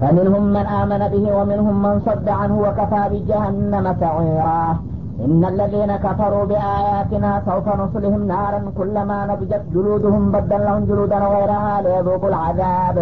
[0.00, 4.76] فمنهم من آمن به ومنهم من صد عنه وكفى بجهنم سعيرا.
[5.24, 12.96] إن الذين كفروا بآياتنا سوف نصلهم نارا كلما نضجت جلودهم بدلهم جلودا غيرها ليذوقوا العذاب.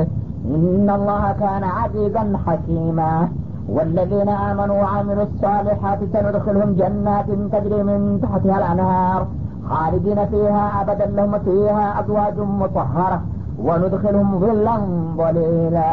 [0.55, 3.29] إن الله كان عزيزا حكيما.
[3.69, 9.27] والذين آمنوا وعملوا الصالحات سندخلهم جنات تجري من تحتها الأنهار
[9.69, 13.19] خالدين فيها أبدا لهم فيها أزواج مطهرة
[13.67, 14.77] وندخلهم ظلا
[15.17, 15.91] ظليلا.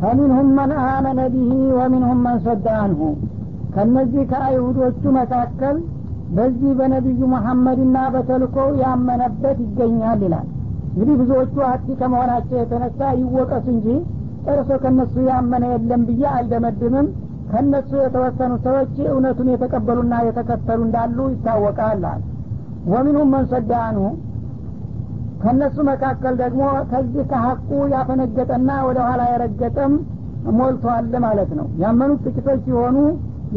[0.00, 3.00] ፈሚንሁም መን አመነ ቢሂ ወሚንሁም መን ሰደ አንሁ
[3.74, 5.76] ከእነዚህ ከአይሁዶቹ መካከል
[6.36, 10.46] በዚህ በነቢዩ መሐመድና በተልኮው ያመነበት ይገኛል ይላል።
[10.90, 13.86] እንግዲህ ብዙዎቹ አጥቂ ከመሆናቸው የተነሳ ይወቀሱ እንጂ
[14.44, 17.08] ጨርሶ ከነሱ ያመነ የለም ብዬ አልደመድምም።
[17.50, 22.22] ከነሱ የተወሰኑ ሰዎች እውነቱን የተቀበሉና የተከተሉ እንዳሉ ይታወቃል አል
[22.90, 23.46] ወሚንሁም መን
[23.82, 24.04] አንሁ
[25.42, 29.92] ከእነሱ መካከል ደግሞ ከዚህ ከሀቁ ያፈነገጠና ወደ ኋላ የረገጠም
[30.58, 32.96] ሞልቷል ማለት ነው። ያመኑት ጥቂቶች ሲሆኑ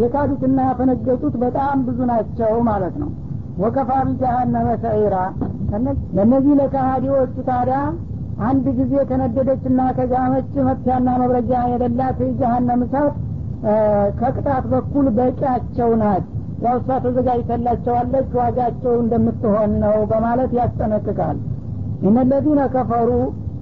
[0.02, 3.10] የካዱትና ያፈነገጡት በጣም ብዙ ናቸው ማለት ነው።
[3.62, 5.16] ወከፋ ቢጀሃነመ ሰዒራ።
[6.16, 7.80] ለእነዚህ ለካሃዲዎቹ ታዲያ
[8.48, 13.16] አንድ ጊዜ ከነደደችና ከጋመች መጥፊያና መብረጃ የሌላት ጀሃነም እሳት
[14.20, 16.24] ከቅጣት በኩል በቂያቸው ናት።
[16.64, 21.38] ያው እሷ ተዘጋጅተላቸዋለች ዋጋቸው እንደምትሆን ነው በማለት ያስጠነቅቃል
[22.08, 23.10] እነለዚነ ከፈሩ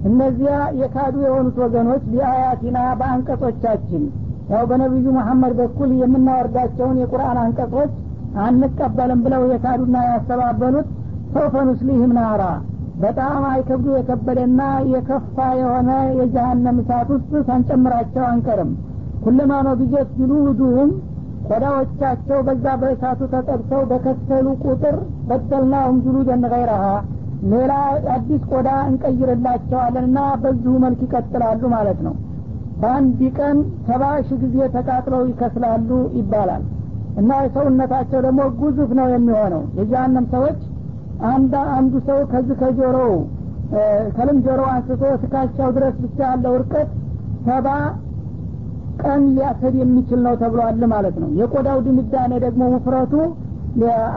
[0.08, 4.04] እነዚያ የካዱ የሆኑት ወገኖች ቢአያቲና በአንቀጾቻችን።
[4.50, 7.90] ያው በነቢዩ መሐመድ በኩል የምናወርዳቸውን የቁርአን አንቀጾች
[8.44, 10.88] አንቀበልም ብለው የካዱና ያስተባበሉት
[11.34, 12.42] ሰውፈ ኑስሊህም ናራ።
[13.02, 18.72] በጣም አይከብዱ የከበደና የከፋ የሆነ የጀሃነም እሳት ውስጥ ሳንጨምራቸው አንቀርም።
[19.24, 20.90] ኩለማ ነው ቢጀት ጅሉዱሁም
[21.50, 24.96] ቆዳዎቻቸው በዛ በእሳቱ ተጠብሰው በከሰሉ ቁጥር
[25.28, 26.84] በደልናሁም ጅሉደን ገይረሃ
[27.50, 27.72] ሌላ
[28.14, 32.14] አዲስ ቆዳ እንቀይርላቸዋለንና በዚሁ መልክ ይቀጥላሉ ማለት ነው።
[32.80, 33.56] በአንድ ቀን
[33.88, 35.88] ሰባ ሺህ ጊዜ ተቃጥለው ይከስላሉ
[36.18, 36.62] ይባላል።
[37.20, 40.60] እና የሰውነታቸው ደግሞ ጉዙፍ ነው የሚሆነው። የጀሃነም ሰዎች
[41.30, 43.14] አንድ አንዱ ሰው ከዚህ ከጆሮው
[44.16, 46.88] ከልም ጆሮ አንስቶ ትካሻው ድረስ ብቻ ያለው እርቀት
[47.46, 47.66] ሰባ
[49.02, 53.14] ቀን ሊያሰድ የሚችል ነው ተብሏል ማለት ነው። የቆዳው ድምዳኔ ደግሞ ውፍረቱ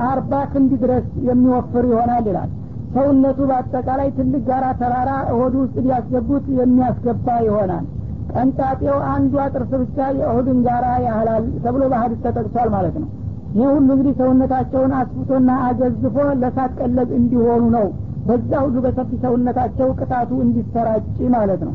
[0.08, 2.50] አርባ ክንድ ድረስ የሚወፍር ይሆናል ይላል
[2.96, 7.86] ሰውነቱ በአጠቃላይ ትልቅ ጋራ ተራራ እሆዱ ውስጥ ሊያስገቡት የሚያስገባ ይሆናል።
[8.34, 13.10] ቀንጣጤው አንዷ ጥርስ ብቻ የእሁድን ጋራ ያህላል ተብሎ በሀዲስ ተጠቅሷል ማለት ነው።
[13.56, 17.88] ይህ ሁሉ እንግዲህ ሰውነታቸውን አስፍቶና አገዝፎ ለሳት ቀለብ እንዲሆኑ ነው።
[18.28, 21.06] በዛ ሁሉ በሰፊ ሰውነታቸው ቅጣቱ እንዲሰራጭ
[21.36, 21.74] ማለት ነው።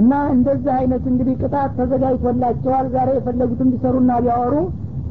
[0.00, 4.54] እና እንደዚህ አይነት እንግዲህ ቅጣት ተዘጋጅቶላቸዋል። ዛሬ የፈለጉትን ቢሰሩና ቢያወሩ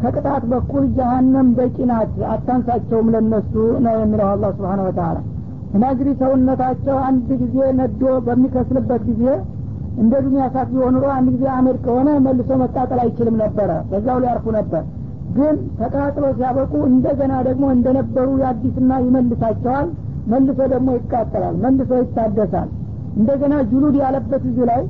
[0.02, 3.53] ከቅጣት በኩል ጀሀነም በቂ ናት። አታንሳቸውም ለነሱ
[3.86, 5.18] ነው የሚለው አላ ስብሓን ወተላ
[5.69, 9.23] እንግዲህ ሰውነታቸው አንድ ጊዜ ነዶ በሚከስልበት ጊዜ
[10.01, 14.83] እንደ ዱኒያ ሳት ቢሆን አንድ ጊዜ አመድ ከሆነ መልሶ መቃጠል አይችልም ነበረ። በዛው ሊያርፉ ነበር።
[15.38, 19.88] ግን ተቃጥለው ሲያበቁ እንደገና ደግሞ እንደነበሩ የአዲስና ይመልሳቸዋል።
[20.27, 22.69] መልሶ ደግሞ ይቃጠላል መልሶ ይታደሳል።
[23.17, 24.81] እንደገና ጁሉድ ያለበት እዚህ ላይ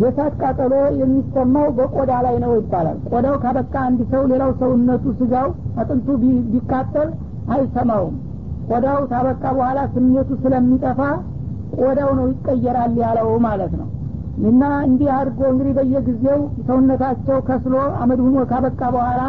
[0.00, 5.48] የእሳት ቃጠሎ የሚሰማው በቆዳ ላይ ነው ይባላል። ቆዳው ካበቃ አንድ ሰው ሌላው ሰውነቱ ስጋው
[5.80, 6.06] አጥንቱ
[6.52, 7.08] ቢቃጠል
[7.54, 8.14] አይሰማውም
[8.68, 11.00] ቆዳው ታበቃ በኋላ ስሜቱ ስለሚጠፋ
[11.80, 13.88] ቆዳው ነው ይቀየራል ያለው ማለት ነው።
[14.42, 19.22] እና እንዲህ አድርጎ እንግዲህ በየጊዜው ሰውነታቸው ከስሎ አመድ ሁኖ ካበቃ በኋላ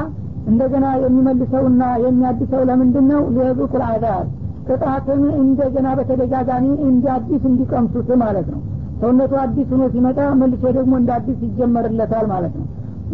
[0.48, 4.26] እንደገና የሚመልሰውና የሚያድሰው ለምንድን ነው ሊየዙቁል አዛብ
[4.68, 8.62] ቅጣትን እንደገና በተደጋጋሚ እንዲ አዲስ እንዲቀምሱት ማለት ነው።
[9.02, 12.68] ሰውነቱ አዲስ ሆኖ ሲመጣ መልሶ ደግሞ እንደ አዲስ ይጀመርለታል ማለት ነው።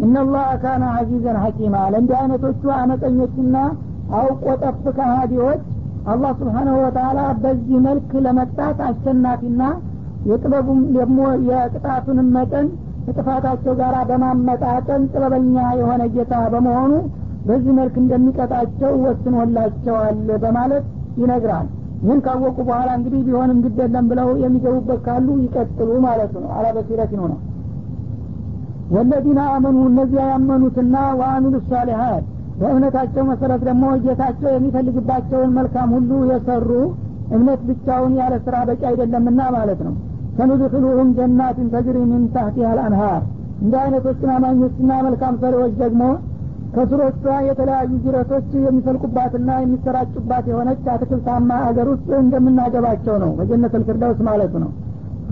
[0.04, 3.56] እነላህ ካነ አዚዘን ሐኪማ። ለእንዲህ አይነቶቹ አመፀኞችና
[4.18, 5.64] አውቆ ጠፍ ከሃዲዎች
[6.06, 9.62] አላህ ስብሓናሁ ወተላ በዚህ መልክ ለመቅጣት አሸናፊና
[10.26, 11.18] የጥበቡም ደግሞ
[11.48, 12.66] የቅጣቱንም መጠን
[13.04, 16.92] ከጥፋታቸው ጋር በማመጣጠን ጥበበኛ የሆነ ጌታ በመሆኑ
[17.46, 20.84] በዚህ መልክ እንደሚቀጣቸው ወስኖላቸዋል በማለት
[21.20, 21.68] ይነግራል።
[22.02, 27.38] ይህን ካወቁ በኋላ እንግዲህ ቢሆንም ግደለም ብለው የሚገቡበት ካሉ ይቀጥሉ ማለት ነው። አላበሲረት ነው ነው
[28.90, 32.24] ወለዚነ አመኑ እነዚያ ያመኑትና ወአሚሉ ሳሊሀት
[32.60, 36.70] በእምነታቸው መሰረት ደግሞ ጌታቸው የሚፈልግባቸውን መልካም ሁሉ የሰሩ
[37.36, 39.94] እምነት ብቻውን ያለ ስራ በቂ አይደለምና ማለት ነው።
[40.38, 43.22] ሰኑድክሉሁም ጀናትን ተጅሪ ሚን ታህቲሃ አልአንሃር።
[43.62, 46.02] እንደ አይነቶችን አማኞችና መልካም ሰሪዎች ደግሞ
[46.74, 54.70] ከስሮቿ የተለያዩ ጅረቶች የሚፈልቁባትና የሚሰራጩባት የሆነች አትክልታማ አገር ውስጥ እንደምናገባቸው ነው። በጀነት ልፍርዳውስ ማለቱ ነው።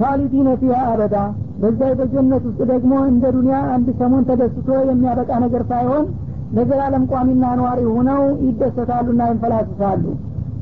[0.00, 1.16] ካሊዲነ ፊሃ አበዳ።
[1.62, 6.04] በዛ በጀነት ውስጥ ደግሞ እንደ ዱኒያ አንድ ሰሞን ተደስቶ የሚያበቃ ነገር ሳይሆን
[6.56, 10.04] ለዘላለም ቋሚና ነዋሪ ሆነው ይደሰታሉና ይንፈላስሳሉ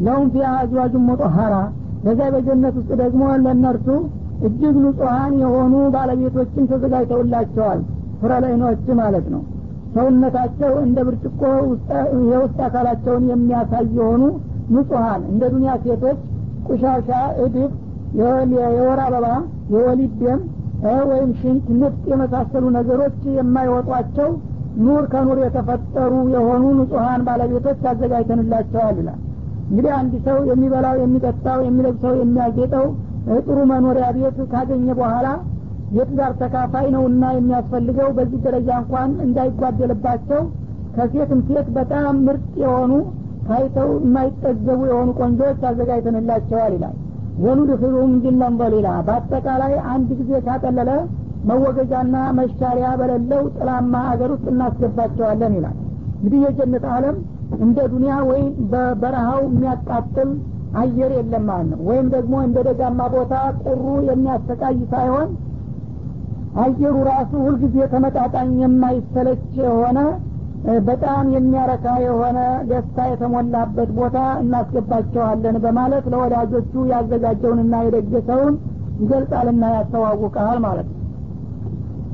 [0.06, 1.54] ለሁም ፊያ አዝዋጁን ሙጠሀራ
[2.04, 3.88] በዛ በጀነት ውስጥ ደግሞ ለእነርሱ
[4.46, 7.80] እጅግ ንጹሐን የሆኑ ባለቤቶችን ተዘጋጅተውላቸዋል።
[8.20, 9.42] ፍረለይኖች ማለት ነው።
[9.94, 11.40] ሰውነታቸው እንደ ብርጭቆ
[12.30, 14.22] የውስጥ አካላቸውን የሚያሳይ የሆኑ
[14.74, 16.18] ንጹሐን እንደ ዱኒያ ሴቶች
[16.68, 17.08] ቁሻሻ
[17.44, 17.72] እድፍ
[18.18, 19.26] የወር አበባ
[19.72, 20.40] የወሊድ ደም
[21.10, 24.28] ወይም ሽንት ንፍጥ የመሳሰሉ ነገሮች የማይወጧቸው
[24.84, 29.20] ኑር ከኑር የተፈጠሩ የሆኑ ንጹሐን ባለቤቶች አዘጋጅተንላቸዋል ይላል።
[29.68, 32.86] እንግዲህ አንድ ሰው የሚበላው የሚጠጣው የሚለብሰው የሚያጌጠው
[33.46, 35.28] ጥሩ መኖሪያ ቤት ካገኘ በኋላ
[35.96, 40.40] የትዳር ተካፋይ ነውና የሚያስፈልገው በዚህ ደረጃ እንኳን እንዳይጓደልባቸው
[40.96, 42.92] ከሴትም ሴት በጣም ምርጥ የሆኑ
[43.48, 46.94] ታይተው የማይጠገቡ የሆኑ ቆንጆዎች አዘጋጅተንላቸዋል ይላል።
[47.44, 50.90] ወኑድክሉም ጅለን በሌላ በአጠቃላይ አንድ ጊዜ ካጠለለ
[51.46, 55.76] መወገጃና መሻሪያ በሌለው ጥላማ አገር ውስጥ እናስገባቸዋለን ይላል።
[56.16, 57.16] እንግዲህ የጀነት አለም
[57.60, 60.30] እንደ ዱኒያ ወይም በበረሃው የሚያቃጥል
[60.80, 63.34] አየር የለም ማለት ነው። ወይም ደግሞ እንደ ደጋማ ቦታ
[63.64, 65.28] ቁሩ የሚያሰቃይ ሳይሆን
[66.62, 69.98] አየሩ ራሱ ሁልጊዜ ተመጣጣኝ የማይሰለች የሆነ
[70.86, 72.38] በጣም የሚያረካ የሆነ
[72.70, 78.54] ደስታ የተሞላበት ቦታ እናስገባቸዋለን በማለት ለወዳጆቹ ያዘጋጀውንና የደገሰውን
[79.02, 80.95] ይገልጻልና ያስተዋውቃል ማለት ነው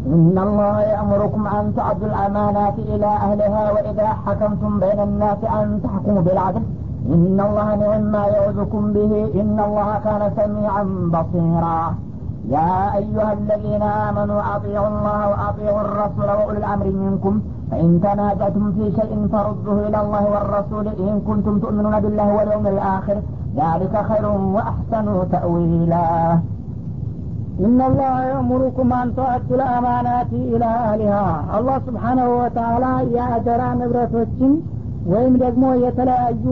[0.07, 6.63] إن الله يأمركم أن تعدوا الأمانات إلى أهلها وإذا حكمتم بين الناس أن تحكموا بالعدل.
[7.07, 9.13] إن الله نعم ما يعظكم به.
[9.41, 10.83] إن الله كان سميعا
[11.15, 11.95] بصيرا.
[12.49, 17.41] يا أيها الذين آمنوا أطيعوا الله وأطيعوا الرسول وأولي الأمر منكم.
[17.71, 23.17] فإن تنازعتم في شيء فردوه إلى الله والرسول إن كنتم تؤمنون بالله واليوم الآخر.
[23.57, 24.27] ذلك خير
[24.57, 26.39] وأحسن تأويلا.
[27.61, 31.17] ኢነላህ የእሙሩኩም አንተአቱል አማናቲ ኢላ አሊሃ
[31.57, 32.85] አላህ ስብሓናሁ ወተአላ
[33.15, 34.53] የአደራ ንብረቶችን
[35.13, 36.45] ወይም ደግሞ የተለያዩ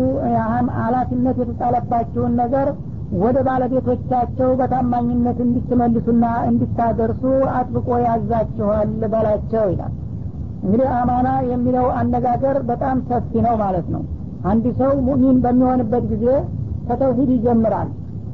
[0.79, 2.69] ኃላፊነት የተጣለባቸውን ነገር
[3.23, 7.23] ወደ ባለቤቶቻቸው በታማኝነት እንድትመልሱና እንድታደርሱ
[7.55, 9.95] አጥብቆ ያዛችኋል በላቸው ይላል
[10.65, 14.03] እንግዲህ አማና የሚለው አነጋገር በጣም ሰፊ ነው ማለት ነው
[14.45, 16.27] አንድ ሰው ሙሚን በሚሆንበት ጊዜ
[16.89, 17.89] ከተውሂድ ይጀምራል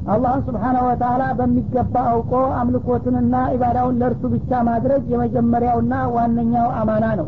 [0.07, 7.27] አላህን ስብሓናሁ ወተላ በሚገባ አውቆ አምልኮትንና ኢባዳውን ለእርሱ ብቻ ማድረግ የመጀመሪያውና ዋነኛው አማና ነው።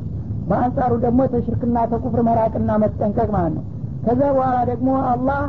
[0.49, 3.65] በአንጻሩ ደግሞ ተሽርክና ተኩፍር መራቅና መጠንቀቅ ማለት ነው።
[4.05, 5.41] ከዚያ በኋላ ደግሞ አላህ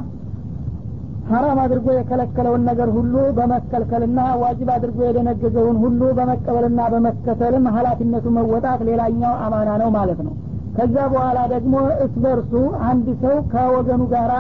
[1.31, 9.35] ሀራም አድርጎ የከለከለውን ነገር ሁሉ በመከልከልና ዋጅብ አድርጎ የደነገገውን ሁሉ በመቀበልና በመከተልም ሀላፊነቱ መወጣት ሌላኛው
[9.45, 10.35] አማና ነው ማለት ነው።
[10.77, 11.75] ከዛ በኋላ ደግሞ
[12.05, 12.53] እስ በርሱ
[12.89, 14.33] አንድ ሰው ከወገኑ ጋራ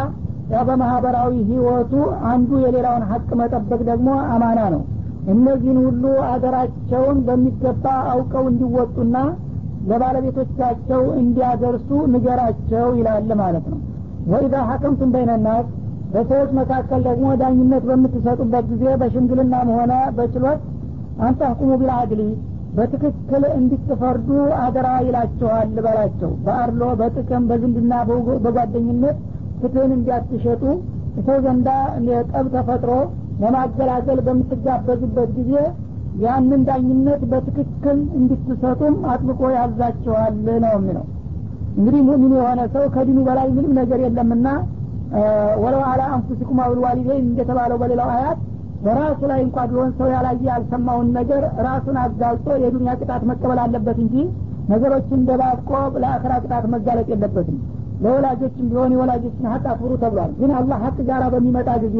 [0.50, 1.92] ያ በማህበራዊ ህይወቱ
[2.30, 4.82] አንዱ የሌላውን ሀቅ መጠበቅ ደግሞ አማና ነው።
[5.32, 9.16] እነዚህን ሁሉ አገራቸውን በሚገባ አውቀው እንዲወጡና
[9.90, 13.78] ለባለቤቶቻቸው እንዲያደርሱ ንገራቸው ይላል ማለት ነው።
[14.30, 15.66] ወኢዛ ሀከምቱም በይነናስ
[16.14, 20.60] በሰዎች መካከል ደግሞ ዳኝነት በምትሰጡበት ጊዜ በሽምግልናም ሆነ በችሎት
[21.20, 22.22] አንታህኩሙ ቢልአድሊ
[22.76, 24.28] በትክክል እንድትፈርዱ
[24.64, 27.92] አደራ ይላቸዋል በላቸው። በአርሎ በጥቅም በዝንድና
[28.44, 29.18] በጓደኝነት
[29.60, 30.62] ፍትህን እንዲያትሸጡ
[31.26, 31.68] ሰው ዘንዳ
[32.30, 32.90] ጠብ ተፈጥሮ
[33.42, 35.52] ለማገላገል በምትጋበዙበት ጊዜ
[36.22, 40.34] ያንን ዳኝነት በትክክል እንድትሰጡም አጥብቆ ያዛቸዋል
[40.64, 41.04] ነው የሚለው።
[41.76, 44.46] እንግዲህ ሙሚን የሆነ ሰው ከዲኑ በላይ ምንም ነገር የለምና
[45.62, 48.38] ወለው አላ አንፉሲኩም አውል ዋሊደይን እንደተባለው በሌላው አያት
[48.84, 54.14] በራሱ ላይ እንኳ ቢሆን ሰው ያላየ ያልሰማውን ነገር ራሱን አጋልጦ የዱንያ ቅጣት መቀበል አለበት እንጂ
[54.68, 55.70] ነገሮችን ደባቆ
[56.02, 57.58] ለአክራ ቅጣት መጋለጥ የለበትም
[58.00, 61.96] ለወላጆችም ቢሆን የወላጆችን ሀቅ አክብሩ ተብሏል። ግን አላህ ሀቅ ጋር በሚመጣ ጊዜ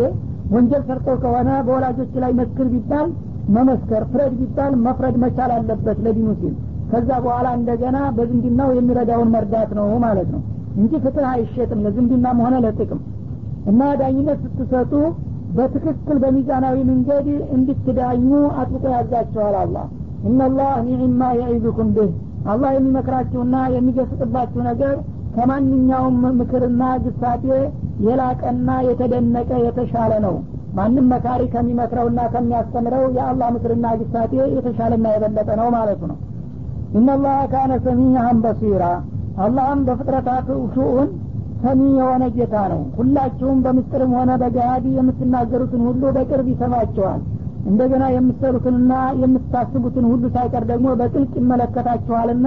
[0.54, 3.08] ወንጀል ሰርተው ከሆነ በወላጆች ላይ መስክር ቢባል
[3.56, 6.54] መመስከር ፍረድ ቢባል መፍረድ መቻል አለበት ለዲኑ ሲል።
[6.92, 10.40] ከዛ በኋላ እንደገና በዝንድናው የሚረዳውን መርዳት ነው ማለት ነው
[10.76, 13.00] እንጂ ፍትህ አይሸጥም ለዝንድናም ሆነ ለጥቅም።
[13.70, 14.92] እና ዳኝነት ስትሰጡ
[15.56, 17.26] በትክክል በሚዛናዊ መንገድ
[17.56, 18.28] እንድትዳኙ
[18.60, 19.86] አጥብቆ ያዛቸዋል አላህ።
[20.28, 22.10] ኢነላህ ኒዕማ የዒዙኩም ብህ።
[22.46, 24.94] አላህ የሚመክራችሁና የሚገስጥባችሁ ነገር
[25.34, 27.44] ከማንኛውም ምክርና ግሳጤ
[28.06, 30.34] የላቀና የተደነቀ የተሻለ ነው።
[30.76, 36.18] ማንም መካሪ ከሚመክረውና ከሚያስተምረው የአላህ ምክርና ግሳጤ የተሻለና የበለጠ ነው ማለቱ ነው።
[36.94, 38.84] ኢነላህ ካነ ሰሚዓን በሲራ።
[39.44, 41.08] አላህም በፍጥረታት ሹኡን
[41.62, 47.20] ሰሚ የሆነ ጌታ ነው። ሁላችሁም በምስጥርም ሆነ በገሃዲ የምትናገሩትን ሁሉ በቅርብ ይሰማቸዋል
[47.66, 52.46] እንደገና የምትሰሩትንና የምታስቡትን ሁሉ ሳይቀር ደግሞ በጥልቅ ይመለከታችኋልና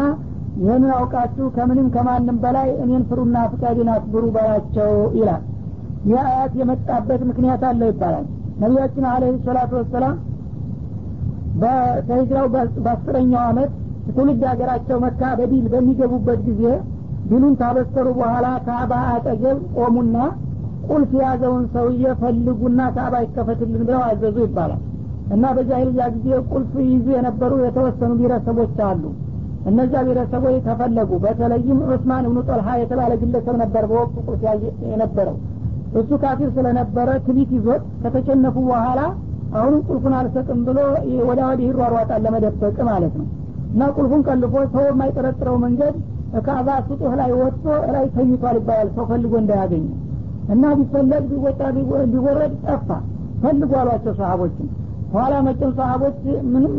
[0.57, 5.43] ይህንን አውቃችሁ ከምንም ከማንም በላይ እኔን ፍሩና ፍቃዴን አክብሩ በላቸው ይላል።
[6.09, 8.25] ይህ አያት የመጣበት ምክንያት አለው ይባላል።
[8.61, 10.15] ነቢያችን አለህ ሰላቱ ወሰላም
[11.61, 12.47] በተሂጅራው
[12.85, 13.71] በአስረኛው አመት
[14.07, 16.63] ትውልድ ሀገራቸው መካ በዲል በሚገቡበት ጊዜ
[17.29, 20.17] ዲሉን ታበሰሩ በኋላ ካዕባ አጠገብ ቆሙና
[20.87, 24.81] ቁልፍ የያዘውን ሰውዬ ፈልጉና ካዕባ ይከፈትልን ብለው አዘዙ ይባላል።
[25.33, 29.03] እና በጃሂልያ ጊዜ ቁልፍ ይዙ የነበሩ የተወሰኑ ብሔረሰቦች አሉ
[29.69, 34.41] እነዚያ ብሔረሰቦች ተፈለጉ። በተለይም ዑስማን እብኑ ጦልሃ የተባለ ግለሰብ ነበር በወቅቱ ቁልፍ
[34.91, 35.37] የነበረው።
[35.99, 39.01] እሱ ካፊር ስለነበረ ትቢት ይዞት ከተሸነፉ በኋላ
[39.53, 40.77] አሁንም ቁልፉን አልሰጥም ብሎ
[41.29, 43.27] ወደ ወዲህ ይሯሯጣል ለመደበቅ ማለት ነው።
[43.73, 45.95] እና ቁልፉን ቀልፎ ሰው የማይጠረጥረው መንገድ
[46.45, 47.65] ከአባ ስጡህ ላይ ወጥቶ
[47.95, 49.85] ላይ ተኝቷል ይባላል። ሰው ፈልጎ እንዳያገኙ
[50.53, 51.61] እና ቢፈለግ ቢወጣ
[52.13, 52.89] ቢወረድ ጠፋ።
[53.43, 54.67] ፈልጉ አሏቸው ሰሀቦችን
[55.13, 56.17] ኋላ መጭም ሰሀቦች
[56.53, 56.73] ምንም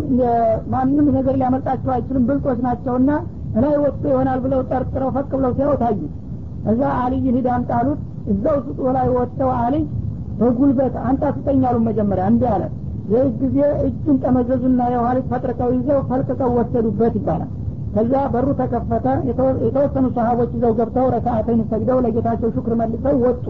[0.73, 3.11] ማንም ነገር ሊያመልጣቸው አይችልም ብልጦች ናቸውና
[3.59, 6.13] እላይ ወጥቶ ይሆናል ብለው ጠርጥረው ፈቅ ብለው ሲያው ታዩት
[6.73, 8.01] እዛ አልይን ሂድ አምጣሉት
[8.33, 9.83] እዛው ስጡ ላይ ወጥተው አልይ
[10.39, 12.63] በጉልበት አንጣ ስጠኛሉ መጀመሪያ። እንዲህ አለ።
[13.11, 17.51] ይህ ጊዜ እጁን ጠመዘዙና የኋሊት ፈጥርቀው ይዘው ፈልቅቀው ወሰዱበት ይባላል።
[17.95, 19.07] ከዛ በሩ ተከፈተ።
[19.67, 23.45] የተወሰኑ ሰሀቦች ይዘው ገብተው ረካአተኝ ሰግደው ለጌታቸው ሹክር መልሰው ወጡ።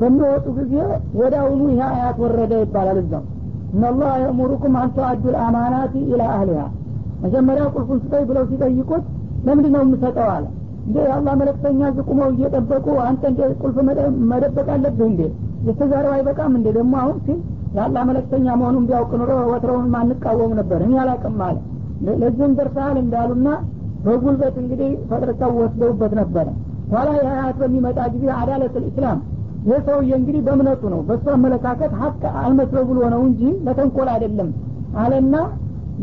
[0.00, 0.74] በሚወጡ ጊዜ
[1.40, 3.24] አሁኑ ይህ አያት ወረደ ይባላል እዛው
[3.72, 6.62] እነላህ የእሙሩኩም አንተ አዱ ልአማናት ኢላ አህሊሃ
[7.22, 9.04] መጀመሪያ ቁልፉን ስጠኝ ብለው ሲጠይቁት
[9.46, 10.44] ለምንድ ነው የምሰጠው አለ።
[10.86, 13.76] እንደ የአላህ መለክተኛ ዝቁመው እየጠበቁ አንተ እንደ ቁልፍ
[14.30, 15.20] መደበቅ አለብህ እንዴ?
[15.68, 16.66] የተዛሬው አይበቃም እንዴ?
[16.78, 17.38] ደግሞ አሁን ሲል
[17.76, 21.56] የአላህ መለክተኛ መሆኑን ቢያውቅ ኑሮ ወትረውን ማንቃወም ነበር። እኔ አላቅም አለ።
[22.22, 23.48] ለዚህም ደርሰሃል እንዳሉና
[24.04, 26.46] በጉልበት እንግዲህ ፈጥርቀው ወስደውበት ነበረ
[26.92, 29.18] ኋላ የሀያት በሚመጣ ጊዜ አዳለት ልእስላም
[29.66, 34.50] ይህ ሰውዬ እንግዲህ በእምነቱ ነው በእሱ አመለካከት ሀቅ አልመስለው ብሎ ነው እንጂ ለተንኮል አይደለም
[35.02, 35.36] አለና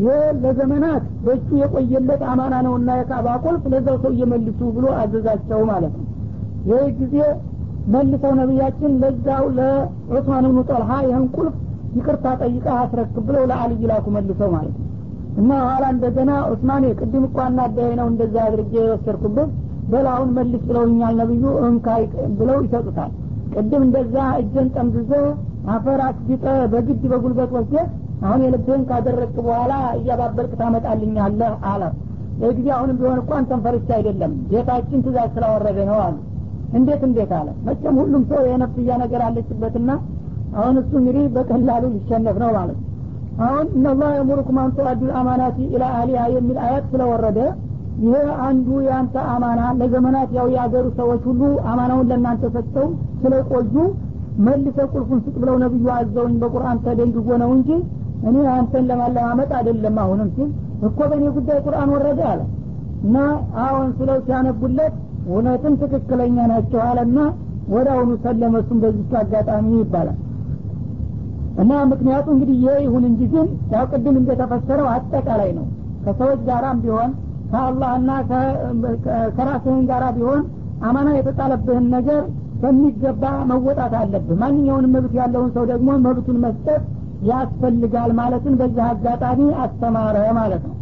[0.02, 6.08] ይህ ለዘመናት በእጁ የቆየለት አማና ነውና የካባ ቁልፍ ለዛው ሰው እየመልሱ ብሎ አዘዛቸው ማለት ነው።
[6.70, 7.16] ይህ ጊዜ
[7.94, 11.56] መልሰው ነቢያችን ለዛው ለዑስማን ብኑ ጠልሃ ይህን ቁልፍ
[11.98, 14.90] ይቅርታ ጠይቃ አስረክብ ብለው ለአልይ ላኩ መልሰው ማለት ነው።
[15.42, 19.52] እና ኋላ እንደገና ዑስማን ቅድም እኳ አናዳይ ነው እንደዛ አድርጌ የወሰድኩበት
[19.92, 22.04] በላሁን መልስ ብለውኛል ነብዩ እንካይ
[22.40, 23.12] ብለው ይሰጡታል
[23.54, 25.12] ቅድም እንደዛ እጀን ጠምዝዞ
[25.74, 27.76] አፈር አስጊጠ በግድ በጉልበት ወስደ
[28.24, 31.84] አሁን የልብህን ካደረግክ በኋላ እያባበልክ ታመጣልኛለህ አለ።
[32.52, 36.16] ጊዜ አሁንም ቢሆን እኮ አንተን ፈርቻ አይደለም ጌታችን ትእዛዝ ስላወረደ ነው አሉ።
[36.74, 37.50] እንዴት እንዴት አለ?
[37.66, 39.90] መቼም ሁሉም ሰው የነፍስያ ነገር አለችበትና
[40.56, 42.80] አሁን እሱ እንግዲህ በቀላሉ ሊሸነፍ ነው ማለት
[43.44, 47.40] አሁን እነላህ የሙሩኩም አንቱ አዱል አማናቲ ኢላ አሊያ የሚል አያት ስለወረደ
[48.04, 51.42] ይሄ አንዱ የአንተ አማና ለዘመናት ያው የአገሩ ሰዎች ሁሉ
[51.72, 52.88] አማናውን ለእናንተ ሰጥተው
[53.22, 53.76] ስለቆዩ
[54.46, 57.70] መልሰ ቁልፉን ስጥ ብለው ነብዩ አዘውኝ በቁርአን ተደንግጎ ነው እንጂ
[58.30, 60.50] እኔ አንተን ለማለማመጥ አይደለም አሁንም ሲል
[60.88, 62.42] እኮ በእኔ ጉዳይ ቁርአን ወረደ አለ።
[63.06, 63.18] እና
[63.64, 64.94] አሁን ስለው ሲያነቡለት
[65.28, 67.18] እውነትም ትክክለኛ ናቸው አለና
[67.74, 70.18] ወደ አሁኑ ሰለመሱም በዚች አጋጣሚ ይባላል።
[71.62, 75.66] እና ምክንያቱ እንግዲህ ይህ ይሁን እንጂ ግን ያው ቅድም እንደተፈሰረው አጠቃላይ ነው።
[76.06, 77.12] ከሰዎች ጋራም ቢሆን
[77.54, 78.12] ከአላህና
[79.38, 80.42] ከራስህን ጋራ ቢሆን
[80.88, 82.22] አማና የተጣለብህን ነገር
[82.62, 86.84] በሚገባ መወጣት አለብህ። ማንኛውንም መብት ያለውን ሰው ደግሞ መብቱን መስጠት
[87.30, 90.78] ያስፈልጋል ማለትን በዚህ አጋጣሚ አስተማረ ማለት ነው።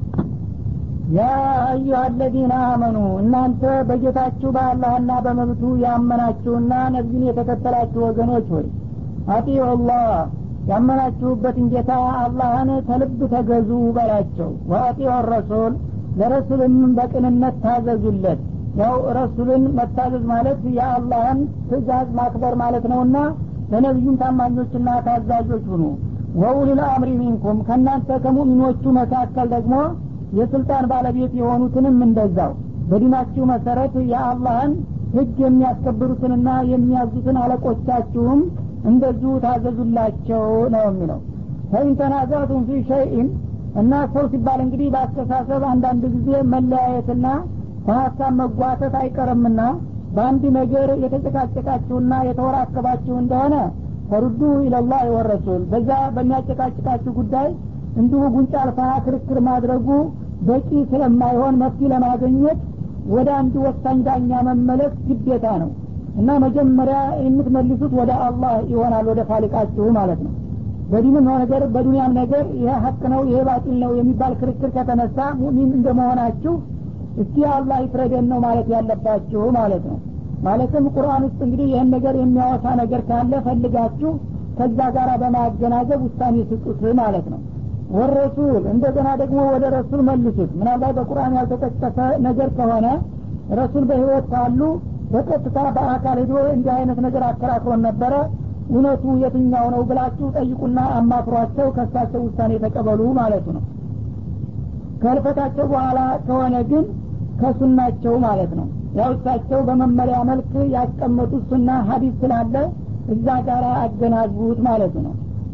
[1.16, 1.22] ያ
[1.66, 8.68] አዩሀ አለዚነ አመኑ እናንተ በጌታችሁ በአላህና በመብቱ ያመናችሁና ነቢዩን የተከተላችሁ ወገኖች ሆይ
[9.34, 10.06] አጢዑ ላህ
[10.72, 15.74] ያመናችሁበትን ጌታ አላህን ተልብ ተገዙ በላቸው። ወአጢዑ ረሱል
[16.20, 18.40] ለረሱልም በቅንነት ታዘዙለት።
[18.80, 21.40] ያው ረሱልን መታዘዝ ማለት የአላህን
[21.70, 23.18] ትእዛዝ ማክበር ማለት ነውና
[23.72, 25.84] ለነቢዩም ታማኞችና ታዛዦች ሁኑ።
[26.42, 29.76] ወኡሊል አምሪ ሚንኩም ከእናንተ ከሙእሚኖቹ መካከል ደግሞ
[30.38, 32.52] የስልጣን ባለቤት የሆኑትንም እንደዛው።
[32.90, 34.72] በዲናችሁ መሰረት የአላህን
[35.16, 38.42] ህግ የሚያስከብሩትንና የሚያዙትን አለቆቻችሁም
[38.86, 41.20] እንደዚሁ ታዘዙላቸው ነው የሚለው።
[41.72, 41.94] ፈኢን
[42.68, 43.28] ፊ ሸይኢን
[43.80, 47.28] እና ሰው ሲባል እንግዲህ በአስተሳሰብ አንዳንድ ጊዜ መለያየትና
[47.86, 49.62] በሀሳብ መጓተት አይቀርምና
[50.16, 53.56] በአንድ ነገር የተጨቃጨቃችሁና የተወራከባችሁ እንደሆነ
[54.10, 57.48] ፈሩዱ ኢለላህ ወረሱል በዛ በሚያጨቃጭቃችሁ ጉዳይ
[57.96, 59.88] እንዲሁ ጉንጫ አልፋ ክርክር ማድረጉ
[60.42, 62.60] በቂ ስለማይሆን መፍትሄ ለማገኘት
[63.14, 65.72] ወደ አንድ ወሳኝ ዳኛ መመለስ ግዴታ ነው።
[66.20, 70.32] እና መጀመሪያ የምትመልሱት ወደ አላህ ይሆናል ወደ ፋሊቃችሁ ማለት ነው
[70.92, 76.54] በዲንም ነገር በዱንያም ነገር ይሄ ሀቅ ነው ይሄ ባጢል ነው የሚባል ክርክር ከተነሳ ሙሚን እንደመሆናችሁ
[77.22, 79.98] እስኪ አላህ ይፍረደን ነው ማለት ያለባችሁ ማለት ነው።
[80.46, 84.12] ማለትም ቁርአን ውስጥ እንግዲህ ይህን ነገር የሚያወሳ ነገር ካለ ፈልጋችሁ
[84.58, 87.40] ከዛ ጋር በማገናዘብ ውሳኔ ስጡት ማለት ነው።
[87.96, 92.88] ወረሱል እንደገና ደግሞ ወደ ረሱል መልሱት። ምናልባት በቁርአን ያልተጠቀሰ ነገር ከሆነ
[93.60, 94.62] ረሱል በህይወት ካሉ
[95.14, 98.14] በቀጥታ በአካል ሄዶ እንዲህ አይነት ነገር አከራክሮን ነበረ
[98.72, 103.64] እውነቱ የትኛው ነው ብላችሁ ጠይቁና አማክሯቸው ከሳቸው ውሳኔ ተቀበሉ ማለቱ ነው።
[105.04, 106.84] ከልፈታቸው በኋላ ከሆነ ግን
[107.42, 109.12] ከሱናቸው ማለት ነው። ያው
[109.68, 112.56] በመመሪያ መልክ ያስቀመጡት ሱና ሀዲስ ስላለ
[113.14, 115.14] እዛ ጋር አገናዝቡት ማለት ነው።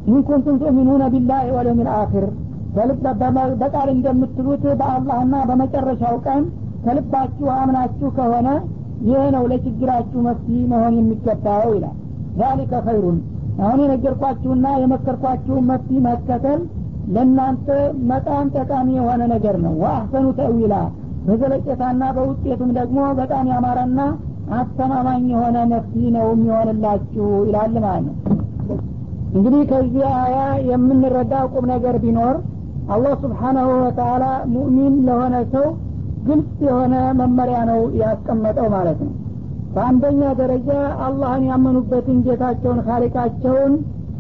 [0.10, 2.26] ኢንኩንቱም ትእሚኑነ ቢላህ ወልየውም ልአኪር
[3.62, 6.44] በቃል እንደምትሉት በአላህና በመጨረሻው ቀን
[6.84, 8.50] ከልባችሁ አምናችሁ ከሆነ
[9.08, 11.96] ይህ ነው ለችግራችሁ መፍትሄ መሆን የሚገባው ይላል
[12.40, 13.18] ዛሊከ ኸይሩን
[13.62, 16.60] አሁን የነገርኳችሁና የመከርኳችሁን መፍትሄ መከተል
[17.14, 17.68] ለእናንተ
[18.10, 20.76] በጣም ጠቃሚ የሆነ ነገር ነው። ወአሕሰኑ ተእዊላ
[21.28, 24.00] በዘለቄታና በውጤቱም ደግሞ በጣም ያማረና
[24.58, 28.16] አስተማማኝ የሆነ መፍትሄ ነው የሚሆንላችሁ ይላል ማለት ነው።
[29.34, 30.38] እንግዲህ ከዚህ አያ
[30.70, 32.36] የምንረዳ ቁም ነገር ቢኖር
[32.90, 35.66] አላህ ስብሓናሁ ወተላ ሙእሚን ለሆነ ሰው
[36.28, 39.12] ግልጽ የሆነ መመሪያ ነው ያስቀመጠው ማለት ነው
[39.78, 40.70] በአንደኛ ደረጃ
[41.06, 43.74] አላህን ያመኑበትን ጌታቸውን ካሊቃቸውን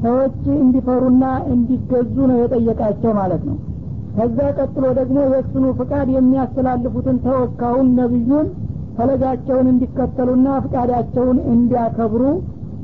[0.03, 1.23] ሰዎች እንዲፈሩና
[1.53, 3.55] እንዲገዙ ነው የጠየቃቸው ማለት ነው።
[4.17, 8.47] ከዛ ቀጥሎ ደግሞ የእሱኑ ፍቃድ የሚያስተላልፉትን ተወካውን ነቢዩን
[8.97, 12.23] ፈለጋቸውን እንዲከተሉና ፍቃዳቸውን እንዲያከብሩ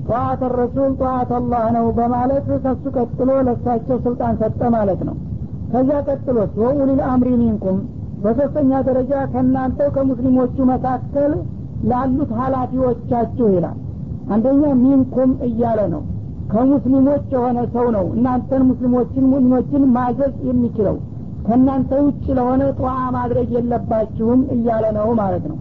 [0.08, 5.16] ጠዋት ረሱል ጠዋት አላህ ነው በማለት ከሱ ቀጥሎ ለሳቸው ስልጣን ሰጠ ማለት ነው።
[5.72, 7.78] ከዚያ ቀጥሎት ወኡሊል አምሪ ሚንኩም
[8.24, 11.32] በሶስተኛ ደረጃ ከእናንተው ከሙስሊሞቹ መካከል
[11.84, 13.78] ላሉት ሀላፊዎቻችሁ ይላል።
[14.34, 16.04] አንደኛ ሚንኩም እያለ ነው።
[16.52, 20.98] ከሙስሊሞች የሆነ ሰው ነው እናንተን ሙስሊሞችን ሙእሚኖችን ማዘዝ የሚችለው።
[21.46, 25.58] ከእናንተ ውጭ ለሆነ ጠዋ ማድረግ የለባችሁም እያለ ነው ማለት ነው።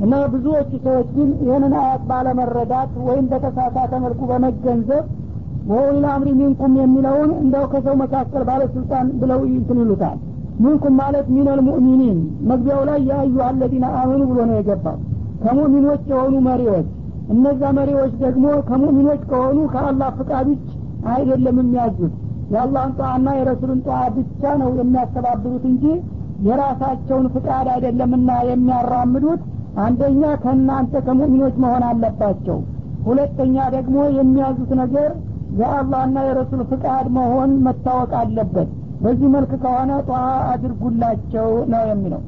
[0.00, 5.04] እና ብዙዎቹ ሰዎች ግን ይህንን አያት ባለመረዳት ወይም በተሳሳተ መልኩ በመገንዘብ
[5.70, 10.18] ወኡሊል አምሪ ሚንኩም የሚለውን እንደው ከሰው መካከል ባለስልጣን ብለው እንትን ይሉታል።
[10.60, 14.96] ሚንኩም ማለት ሚነል ሙእሚኒን መግቢያው ላይ የአዩ አለዚነ አመኑ ብሎ ነው የገባው
[15.42, 16.88] ከሙእሚኖች የሆኑ መሪዎች
[17.32, 20.48] እነዛ መሪዎች ደግሞ ከሙእሚኖች ከሆኑ ከአላህ ፍቃድ
[21.10, 22.14] አይደለም የሚያዙት።
[22.52, 25.84] የአላህን ጠዋና የረሱልን ጠዋ ብቻ ነው የሚያስተባብሩት እንጂ
[26.48, 29.42] የራሳቸውን ፍቃድ አይደለምና የሚያራምዱት።
[29.84, 32.58] አንደኛ ከእናንተ ከሙእሚኖች መሆን አለባቸው።
[33.06, 35.10] ሁለተኛ ደግሞ የሚያዙት ነገር
[35.58, 38.70] የአላህና የረሱል ፍቃድ መሆን መታወቅ አለበት።
[39.02, 42.22] በዚህ መልክ ከሆነ ጠዋ አድርጉላቸው ነው የሚለው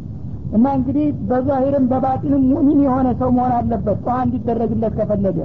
[0.57, 5.39] እና እንግዲህ በዛሂርም በባጢንም ሙእሚን የሆነ ሰው መሆን አለበት። ጠዋ እንዲደረግለት ከፈለገ።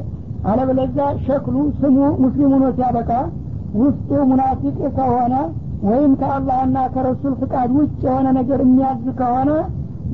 [0.49, 3.12] አለበለዛ ሸክሉ ስሙ ሙስሊም ሆኖ ሲያበቃ
[3.82, 5.36] ውስጡ ሙናፊቅ ከሆነ
[5.86, 9.49] ወይም ከአላህና ከረሱል ፍቃድ ውጭ የሆነ ነገር የሚያዝ ከሆነ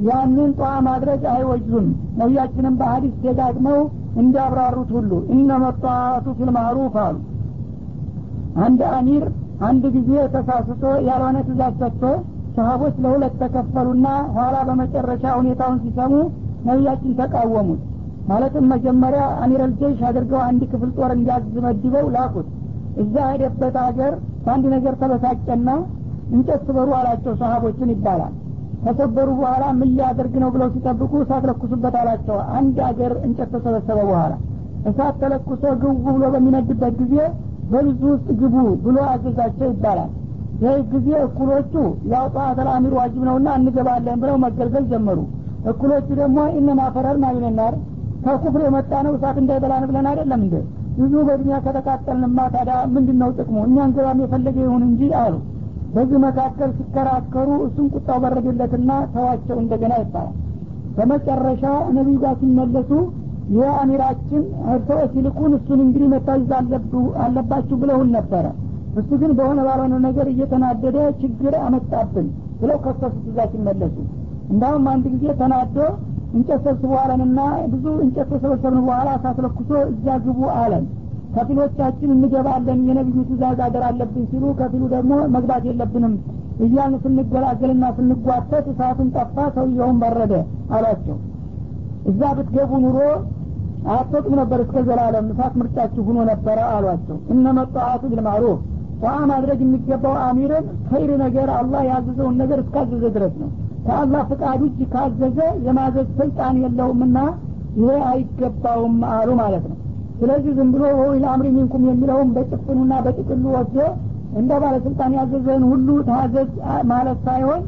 [0.08, 1.88] ያንን ጠዋ ማድረግ አይወጁም
[2.20, 3.80] ነቢያችንም በሀዲስ ደጋግመው
[4.22, 7.18] እንዲያብራሩት ሁሉ እነመ ጧቱ ፊልማዕሩፍ አሉ።
[8.66, 9.26] አንድ አሚር
[9.68, 12.04] አንድ ጊዜ ተሳስቶ ያልሆነ ትእዛዝ ሰጥቶ
[12.56, 16.14] ሰሀቦች ለሁለት ተከፈሉና ኋላ በመጨረሻ ሁኔታውን ሲሰሙ
[16.68, 17.82] ነቢያችን ተቃወሙት።
[18.30, 22.48] ማለትም መጀመሪያ አሚረል ጀይሽ አድርገው አንድ ክፍል ጦር እንዲያዝ መድበው ላኩት።
[23.04, 24.14] እዛ ሄደበት ሀገር
[24.46, 25.70] በአንድ ነገር ተበሳጨና
[26.32, 28.34] እንጨት ስበሩ አላቸው ሰሀቦችን ይባላል።
[28.84, 34.34] ከሰበሩ በኋላ ምን ሊያደርግ ነው ብለው ሲጠብቁ እሳት ለኩሱበት አላቸው። አንድ አገር እንጨት ተሰበሰበ በኋላ
[34.90, 37.16] እሳት ተለኩሶ ግቡ ብሎ በሚነድበት ጊዜ
[37.72, 40.10] በብዙ ውስጥ ግቡ ብሎ አዘዛቸው ይባላል
[40.62, 41.74] ይህ ጊዜ እኩሎቹ
[42.12, 45.20] ያው ጠዋተል አሚር ዋጅብ ነውና እንገባለን ብለው መገልገል ጀመሩ።
[45.72, 47.74] እኩሎቹ ደግሞ ኢነማ ፈረርና ሚነናር
[48.26, 50.56] ከኩፍር የመጣ ነው እሳት እንዳይበላን ብለን አይደለም እንደ
[50.98, 53.58] ብዙ በዱኒያ ከተቃጠልንማ ታዲያ ምንድን ነው ጥቅሙ?
[53.68, 55.36] እኛ እንገባም የፈለገ ይሁን እንጂ አሉ።
[55.96, 60.36] በዚህ መካከል ሲከራከሩ እሱን ቁጣው በረድለትና ተዋቸው እንደገና ይባላል።
[60.98, 61.64] በመጨረሻ
[61.98, 62.92] ነቢዩ ጋር ሲመለሱ
[63.52, 64.44] ይህ አሚራችን
[64.88, 66.52] ሰዎች ሲልኩን እሱን እንግዲህ መታዘዝ
[67.24, 68.46] አለባችሁ ብለውን ነበረ
[69.00, 72.28] እሱ ግን በሆነ ባልሆነ ነገር እየተናደደ ችግር አመጣብን
[72.62, 73.96] ብለው ከሰሱት እዛ ሲመለሱ።
[74.52, 75.78] እንዳውም አንድ ጊዜ ተናዶ
[76.34, 77.40] እንጨት ሰብስቦ አለንና
[77.72, 80.84] ብዙ እንጨት ተሰበሰብን በኋላ ሳስለኩሶ እዛ ግቡ አለን።
[81.36, 86.14] ከፊሎቻችን እንገባለን የነቢዩ ትእዛዝ አገር አለብን ሲሉ ከፊሉ ደግሞ መግባት የለብንም
[86.66, 90.34] እያልን ስንገላገልና ስንጓተት እሳቱን ጠፋ ሰውየውን በረደ
[90.78, 91.18] አሏቸው።
[92.12, 92.98] እዛ ብትገቡ ኑሮ
[93.92, 98.60] አትወጡም ነበር እስከ ዘላለም እሳት ምርጫችሁ ሁኖ ነበረ አሏቸው። እነመጣአቱ ቢልማዕሩፍ
[99.04, 103.50] ጧ ማድረግ የሚገባው አሚርን ኸይር ነገር አላህ ያዘዘውን ነገር እስካዘዘ ድረስ ነው።
[103.86, 105.38] ከአላህ ፍቃድ ውጭ ካዘዘ
[105.68, 107.18] የማዘዝ ስልጣን የለውምና
[107.80, 109.78] ይሄ አይገባውም አሉ ማለት ነው።
[110.20, 113.78] ስለዚህ ዝም ብሎ ወይል አምሪ ሚንኩም የሚለውን በጭፍኑና በጥቅሉ ወስዶ
[114.40, 116.52] እንደ ባለስልጣን ያዘዘን ሁሉ ታዘዝ
[116.92, 117.62] ማለት ሳይሆን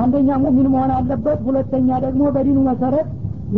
[0.00, 3.08] አንደኛ ሙሚን መሆን አለበት ሁለተኛ ደግሞ በዲኑ መሰረት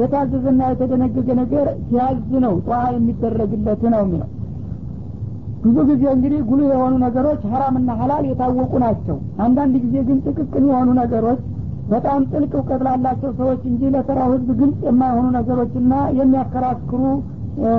[0.00, 4.28] የታዘዘና የተደነገገ ነገር ሲያዝ ነው ጠዋ የሚደረግለት ነው የሚለው
[5.64, 10.88] ብዙ ጊዜ እንግዲህ ጉሉ የሆኑ ነገሮች ሀራምና ሀላል የታወቁ ናቸው። አንዳንድ ጊዜ ግን ጥቅቅን የሆኑ
[11.00, 11.40] ነገሮች
[11.90, 17.00] በጣም ጥልቅ እውቀት ላላቸው ሰዎች እንጂ ለተራው ህዝብ ግልጽ የማይሆኑ ነገሮችና የሚያከራክሩ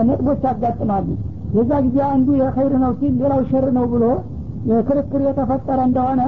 [0.10, 1.08] ነጥቦች ያጋጥማሉ።
[1.56, 4.04] የዛ ጊዜ አንዱ የኸይር ነው ሲል ሌላው ሸር ነው ብሎ
[4.88, 6.22] ክርክር የተፈጠረ እንደሆነ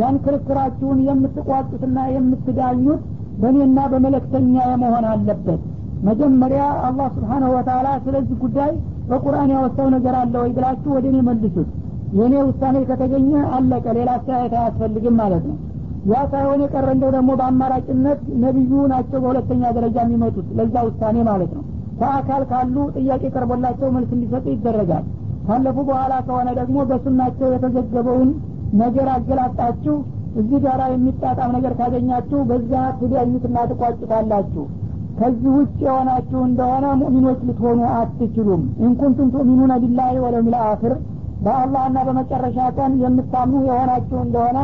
[0.00, 3.02] ያን ክርክራችሁን የምትቋጡትና የምትዳኙት
[3.40, 5.62] በእኔና በመለክተኛ የመሆን አለበት።
[6.06, 8.72] መጀመሪያ አላህ ስብሓናሁ ወተላ ስለዚህ ጉዳይ
[9.08, 11.68] በቁርአን ያወሳው ነገር አለ ወይ ብላችሁ ወደ እኔ መልሱት።
[12.16, 15.56] የእኔ ውሳኔ ከተገኘ አለቀ ሌላ አስተያየት አያስፈልግም ማለት ነው።
[16.10, 21.64] ያ ሳይሆን የቀረ እንደው ደግሞ በአማራጭነት ነቢዩ ናቸው በሁለተኛ ደረጃ የሚመጡት። ለዛ ውሳኔ ማለት ነው።
[22.00, 25.04] በአካል ካሉ ጥያቄ ቀርቦላቸው መልስ እንዲሰጡ ይደረጋል።
[25.46, 28.30] ካለፉ በኋላ ከሆነ ደግሞ በሱናቸው የተዘገበውን
[28.80, 29.96] ነገር አገላጣችሁ
[30.40, 34.64] እዚህ ጋር የሚጣጣም ነገር ካገኛችሁ በዛ ትዳኙትና ትቋጭታላችሁ
[35.18, 40.94] ከዚህ ውጭ የሆናችሁ እንደሆነ ሙእሚኖች ልትሆኑ አትችሉም። ኢንኩንቱም ቱእሚኑነ ቢላሂ ወለውሚል አክር
[41.44, 44.58] በአላህና በመጨረሻ ቀን የምታምኑ የሆናችሁ እንደሆነ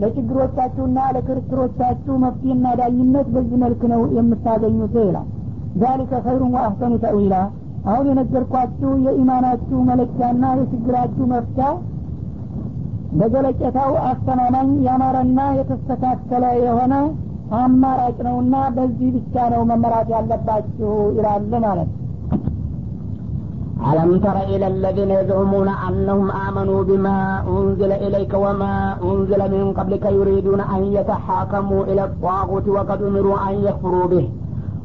[0.00, 5.26] ለችግሮቻችሁና ለክርክሮቻችሁ መፍትሄና ዳኝነት በዚህ መልክ ነው የምታገኙት ይላል።
[5.82, 7.34] ዛሊከ ኸይሩን ወአህሰኑ ተዊላ
[7.86, 11.58] አሁን የነገርኳችሁ የኢማናችሁ መለኪያና የችግራችሁ መፍቻ
[13.18, 16.94] በዘለቄታው አስተማማኝ ያማረና የተስተካከለ የሆነ
[17.59, 21.89] አማራጭ ነውና በዚህ ብቻ ነው መመራት ያለባችሁ ይላል ማለት
[23.89, 28.73] ألم تر إلى الذين يزعمون أنهم آمنوا بما أنزل إليك وما
[29.03, 34.25] أنزل من قبلك يريدون أن يتحاكموا إلى الطاغوت وقد أمروا أن يكفروا به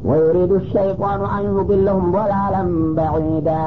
[0.05, 2.63] ويريد الشيطان أن يضلهم ضلالا
[2.95, 3.63] بعيدا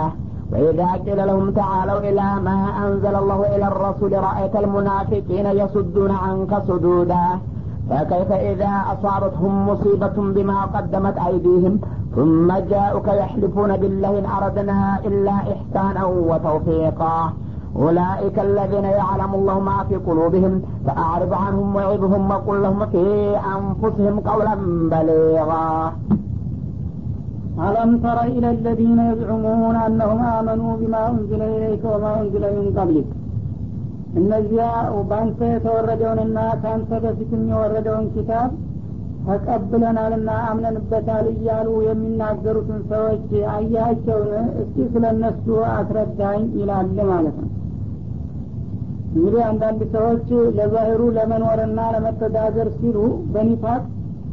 [0.52, 7.24] وإذا قيل لهم تعالوا إلى ما أنزل الله إلى الرسول رأيت المنافقين يصدون عنك صدودا
[7.89, 11.79] فكيف إذا أصابتهم مصيبة بما قدمت أيديهم؟
[12.15, 17.33] ثم جاءك يحلفون بالله إن أردنا إلا إحسانا وتوفيقا.
[17.75, 24.55] أولئك الذين يعلم الله ما في قلوبهم فأعرض عنهم وعظهم وقل لهم في أنفسهم قولا
[24.91, 25.93] بليغا.
[27.59, 33.22] ألم تر إلى الذين يزعمون أنهم آمنوا بما أنزل إليك وما أنزل من قبلك؟
[34.13, 34.65] እነዚያ
[35.09, 38.49] በአንተ የተወረደውንና ከአንተ በፊትም የወረደውን ኪታብ
[39.27, 44.31] ተቀብለናልና አምነንበታል እያሉ የሚናገሩትን ሰዎች አያቸውን?
[44.61, 47.49] እስቲ ስለ እነሱ አስረዳኝ ይላል ማለት ነው።
[49.13, 52.97] እንግዲህ አንዳንድ ሰዎች ለዛሂሩ ለመኖርና ለመተዳደር ሲሉ
[53.33, 53.81] በኒፋቅ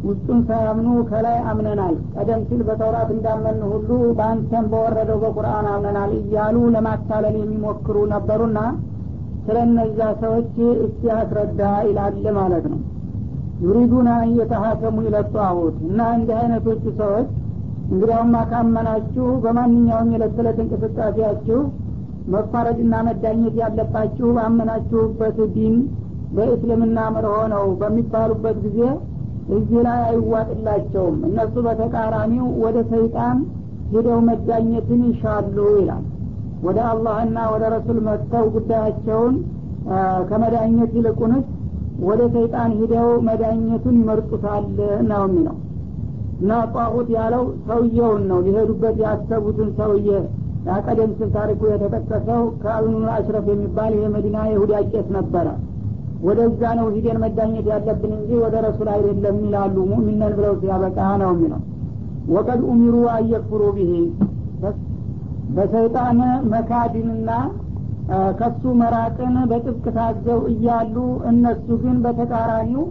[0.05, 3.88] ውስጡን ሳያምኑ ከላይ አምነናል ቀደም ሲል በተውራት እንዳመን ሁሉ
[4.19, 8.59] በአንተም በወረደው በቁርአን አምነናል እያሉ ለማታለል የሚሞክሩ ነበሩና
[9.44, 12.81] ስለ እነዛ ሰዎች እስቲ አስረዳ ይላል ማለት ነው።
[13.64, 17.29] ዩሪዱና እየተሀከሙ ይለጧሁት እና እንዲህ አይነቶቹ ሰዎች
[17.90, 21.61] እንግዲያውማ ካመናችሁ በማንኛውም የዕለት ተዕለት እንቅስቃሴያችሁ
[22.33, 25.76] መፋረድና መዳኘት ያለባችሁ ባመናችሁበት ዲን
[26.37, 28.81] በእስልምና መርሆ ነው በሚባሉበት ጊዜ
[29.57, 33.38] እዚህ ላይ አይዋጥላቸውም። እነሱ በተቃራኒው ወደ ሰይጣን
[33.92, 36.05] ሂደው መዳኘትን ይሻሉ ይላል
[36.66, 39.35] ወደ አላህና ወደ ረሱል መጥተው ጉዳያቸውን
[40.31, 41.46] ከመዳኘት ይልቁንስ
[42.03, 44.64] ወደ ሰይጣን ሂደው መዳኘቱን ይመርጡታል
[45.11, 45.57] ነው የሚለው።
[46.40, 50.09] እና ጧቁት ያለው ሰውየውን ነው ሊሄዱበት ያሰቡትን ሰውዬ።
[50.68, 55.46] ያቀደም ስል ታሪኩ የተጠቀሰው ከአብኑ አሽረፍ የሚባል የመዲና የሁዳ ቄስ ነበረ።
[56.25, 61.61] ወደዛ ነው ሂደን መዳኘት ያለብን እንጂ ወደ ረሱል አይደለም ይላሉ ሙእሚነን ብለው ሲያበቃ ነው የሚለው።
[62.35, 63.92] ወቀድ ኡሚሩ አየክፍሩ ብሄ
[65.55, 66.19] በሰይጣን
[66.53, 67.31] መካድንና
[68.39, 70.97] ከሱ መራቅን በጥብቅ ታዘው እያሉ
[71.31, 72.85] እነሱ ግን በተቃራኒው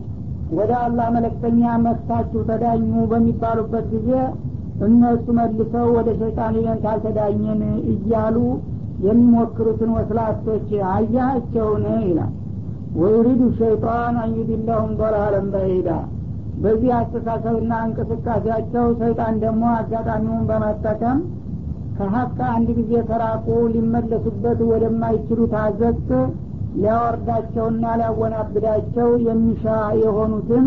[0.57, 4.11] ወደ አላህ መለክተኛ መፍታችሁ ተዳኙ በሚባሉበት ጊዜ
[4.87, 7.61] እነሱ መልሰው ወደ ሸይጣን ሄደን ካልተዳኘን
[7.93, 8.37] እያሉ
[9.05, 11.83] የሚሞክሩትን ወስላቶች አያቸውን?
[12.03, 12.31] ይላል።
[12.99, 15.89] ወዩሪዱ ሸይጣን አንዩድለሁም ዶላለን በዒዳ
[16.63, 21.19] በዚህ አስተሳሰብና እንቅስቃሴያቸው ሰይጣን ደግሞ አጋጣሚውን በመጠቀም
[21.99, 26.09] ከሀቅ አንድ ጊዜ ተራቁ ሊመለሱበት ወደማይችሉት አዘቅት
[26.75, 29.65] ሊያወርዳቸውና ሊያወናብዳቸው የሚሻ
[30.01, 30.65] የሆኑትን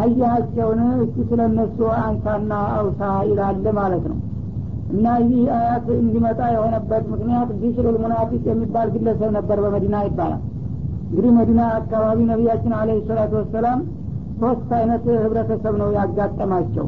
[0.00, 4.18] አያቸውን እስቲ ስለ እነሱ አንሳና አውሳ ይላል ማለት ነው።
[4.90, 10.42] እና ይህ አያት እንዲመጣ የሆነበት ምክንያት ቢሽሩል ሙናፊቅ የሚባል ግለሰብ ነበር በመዲና ይባላል።
[11.08, 13.80] እንግዲህ መዲና አካባቢ ነቢያችን አለ ሰላቱ ወሰላም
[14.40, 16.86] ሶስት አይነት ህብረተሰብ ነው ያጋጠማቸው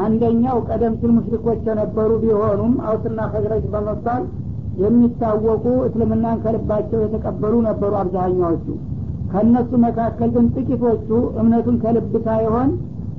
[0.00, 4.22] አንደኛው ቀደም ሲል ሙሽሪኮች የነበሩ ቢሆኑም አውስና ከዝረጅ በመባል
[4.82, 8.66] የሚታወቁ እስልምናን ከልባቸው የተቀበሉ ነበሩ አብዛኛዎቹ።
[9.32, 11.08] ከእነሱ መካከል ግን ጥቂቶቹ
[11.40, 12.68] እምነቱን ከልብ ሳይሆን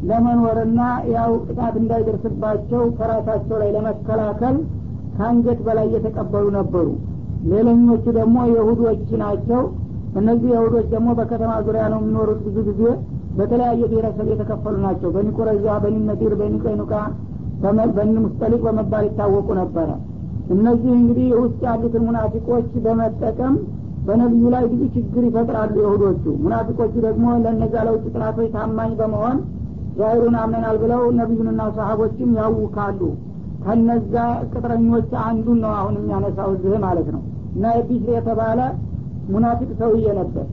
[0.09, 0.81] ለመኖርና
[1.13, 4.55] ያው ጥቃት እንዳይደርስባቸው ከራሳቸው ላይ ለመከላከል
[5.15, 6.87] ከአንገት በላይ የተቀበሉ ነበሩ።
[7.51, 9.61] ሌለኞቹ ደግሞ የሁዶች ናቸው።
[10.19, 12.83] እነዚህ የሁዶች ደግሞ በከተማ ዙሪያ ነው የሚኖሩት ብዙ ጊዜ
[13.39, 16.93] በተለያየ ብሔረሰብ የተከፈሉ ናቸው። በኒ ቁረዛ በኒ ነዲር በኒ ቀይኑቃ
[17.97, 19.89] በኒ ሙስጠሊቅ በመባል ይታወቁ ነበረ።
[20.55, 23.55] እነዚህ እንግዲህ ውስጥ ያሉትን ሙናፊቆች በመጠቀም
[24.07, 29.37] በነቢዩ ላይ ብዙ ችግር ይፈጥራሉ የሁዶቹ ሙናፊቆቹ ደግሞ ለነዛ ለውጭ ጥላቶች ታማኝ በመሆን
[29.99, 33.01] ዛሂሩን አምነናል ብለው ነቢዩንና ሰሀቦችም ያውካሉ።
[33.63, 34.15] ከነዛ
[34.51, 37.21] ቅጥረኞች አንዱን ነው አሁን የሚያነሳው ዝህ ማለት ነው።
[37.55, 38.59] እና የቢሽር የተባለ
[39.29, 40.45] ሙናፊቅ ሰውዬ ነበር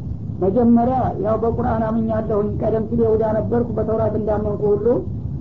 [0.42, 4.86] መጀመሪያ ያው በቁርአን አምኛለሁኝ። ቀደም ሲል ይሁዳ ነበርኩ በተውራት እንዳመንኩ ሁሉ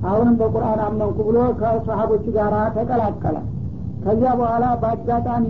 [0.06, 3.38] አሁንም በቁርአን አመንኩ ብሎ ከሰሀቦቹ ጋር ተቀላቀለ።
[4.04, 5.46] ከዚያ በኋላ በአጋጣሚ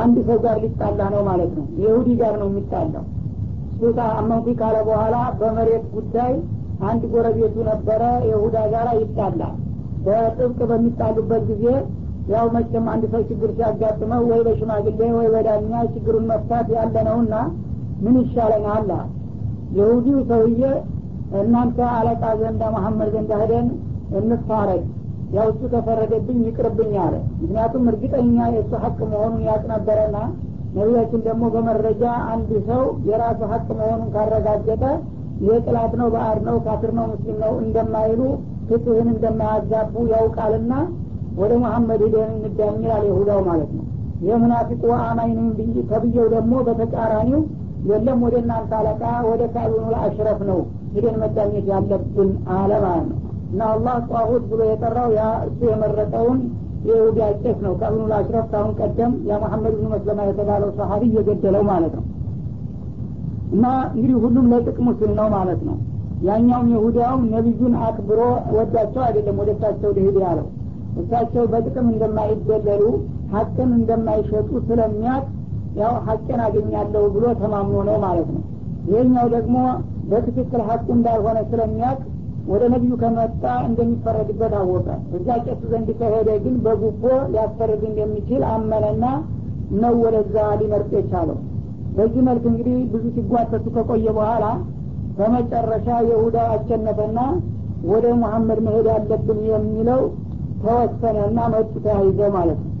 [0.00, 3.04] አንድ ሰው ጋር ሊጣላ ነው ማለት ነው። የይሁዲ ጋር ነው የሚጣላው።
[3.78, 6.32] እሱ አመንኩ ካለ በኋላ በመሬት ጉዳይ
[6.88, 9.54] አንድ ጎረቤቱ ነበረ የሁዳ ጋር ይጣላል።
[10.06, 11.64] በጥብቅ በሚጣሉበት ጊዜ
[12.32, 17.34] ያው መቼም አንድ ሰው ችግር ሲያጋጥመው ወይ በሽማግሌ ወይ በዳኛ ችግሩን መፍታት ያለ ነውና
[18.04, 18.88] ምን ይሻለናል?
[19.76, 20.62] የሁዲው ሰውዬ
[21.40, 23.68] እናንተ አለቃ ዘንዳ መሐመድ ዘንዳ ሄደን
[24.18, 24.84] እንፋረድ
[25.36, 30.18] ያው እሱ ተፈረደብኝ ይቅርብኝ አለ። ምክንያቱም እርግጠኛ የእሱ ሀቅ መሆኑን ያቅ ነበረና
[30.76, 34.84] ነቢያችን ደግሞ በመረጃ አንድ ሰው የራሱ ሀቅ መሆኑን ካረጋገጠ
[35.40, 38.20] ይህ ጥላት ነው በአድ ነው ካፍር ነው ሙስሊም ነው እንደማይሉ
[38.68, 40.72] ፍትህን እንደማያዛቡ ያውቃልና
[41.36, 43.84] ወደ መሐመድ ሂደን እንዳኝ ይላል ይሁዳው ማለት ነው።
[44.26, 45.50] የሙናፊቁ አማኝ ነኝ
[45.90, 47.40] ተብዬው ደግሞ በተቃራኒው
[47.90, 50.60] የለም ወደ እናንተ አለቃ ወደ ካቢኑ አሽረፍ ነው
[50.94, 53.18] ሂደን መዳኘት ያለብን አለ ማለት ነው።
[53.50, 56.38] እና አላህ ጧሁት ብሎ የጠራው ያ እሱ የመረጠውን
[56.88, 61.94] የይሁዲ ቄስ ነው። ካቢኑ አሽረፍ ካሁን ቀደም ያ መሐመድ ብኑ መስለማ የተባለው ሰሀቢ እየገደለው ማለት
[61.98, 62.04] ነው።
[63.52, 65.76] እና እንግዲህ ሁሉም ለጥቅሙ ስል ነው ማለት ነው።
[66.26, 68.20] ያኛውም ይሁዳውም ነቢዩን አክብሮ
[68.56, 70.46] ወዳቸው አይደለም ወደ እሳቸው ልሂድ ያለው
[70.96, 72.82] እሳቸው በጥቅም እንደማይደለሉ
[73.32, 75.24] ሀቅን እንደማይሸጡ ስለሚያቅ
[75.80, 78.42] ያው ሀቅን አገኛለሁ ብሎ ተማምኖ ነው ማለት ነው።
[78.90, 79.56] ይህኛው ደግሞ
[80.10, 81.98] በትክክል ሀቁ እንዳልሆነ ስለሚያቅ
[82.50, 89.04] ወደ ነቢዩ ከመጣ እንደሚፈረድበት አወቀ። እዛ ቄሱ ዘንድ ከሄደ ግን በጉቦ ሊያስፈርድ እንደሚችል አመነና
[89.82, 91.38] ነው ወደዛ ሊመርጥ የቻለው።
[91.96, 94.44] በዚህ መልክ እንግዲህ ብዙ ሲጓተቱ ከቆየ በኋላ
[95.18, 97.18] በመጨረሻ የሁዳ አሸነፈና
[97.90, 100.00] ወደ ሙሐመድ መሄድ አለብን የሚለው
[100.62, 102.72] ተወሰነ እና መጡ ተያይዘው ማለት ነው።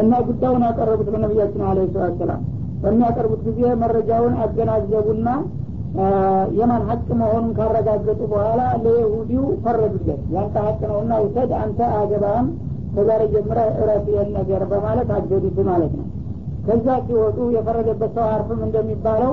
[0.00, 2.42] እና ጉዳዩን ያቀረቡት ለነቢያችን አለ ሰላት ሰላም
[2.82, 5.28] በሚያቀርቡት ጊዜ መረጃውን አገናዘቡና
[6.58, 12.48] የማን ሀቅ መሆኑን ካረጋገጡ በኋላ ለይሁዲው ፈረዱለት። ያንተ ሀቅ ነውና ውሰድ አንተ አገባም
[12.94, 16.06] ከዛሬ ጀምረ እረፍ ይህን ነገር በማለት አገዱት ማለት ነው።
[16.66, 19.32] ከዛ ሲወጡ የፈረደበት ሰው አርፍም እንደሚባለው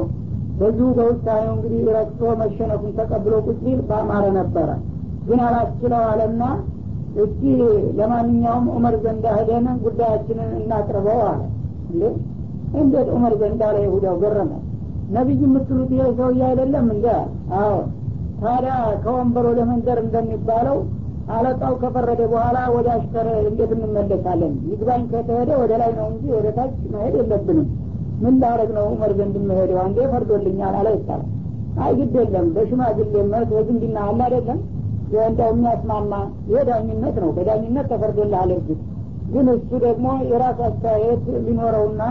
[0.60, 4.70] በዚሁ በውሳኔው እንግዲህ ረክቶ መሸነፉን ተቀብሎ ቁጭ በአማረ ነበረ።
[5.28, 6.44] ግን አላስችለው አለና
[7.16, 7.42] እስቲ
[8.00, 11.42] ለማንኛውም ዑመር ዘንዳ ሄደን ጉዳያችንን እናቅርበው አለ።
[11.92, 12.04] እንዴ?
[12.82, 14.52] እንዴት ዑመር ዘንዳ ላይ ይሁዳው ገረመ?
[15.10, 17.08] ነቢይ የምትሉት ይሄ ሰውዬ አይደለም እንደ
[17.60, 17.76] አዎ።
[18.42, 18.74] ታዲያ
[19.04, 20.78] ከወንበር ወደ መንደር እንደሚባለው
[21.36, 24.54] አለቃው ከፈረደ በኋላ ወደ አሽከር እንዴት እንመለሳለን?
[24.72, 27.68] ይግባኝ ከተሄደ ወደ ላይ ነው እንጂ ወደ ታች መሄድ የለብንም።
[28.24, 31.32] ምን ላረግ ነው ዑመር ዘንድ መሄደው አንዴ ፈርዶልኛል አለ ይባላል።
[31.84, 34.60] አይ ግድ የለም። በሽማግሌነት በዝምድና አለ አይደለም
[35.24, 36.14] እንደው የሚያስማማ
[36.54, 38.80] የዳኝነት ነው። በዳኝነት ተፈርዶልሃል እርግጥ
[39.34, 42.02] ግን እሱ ደግሞ የራሱ አስተያየት ሊኖረውና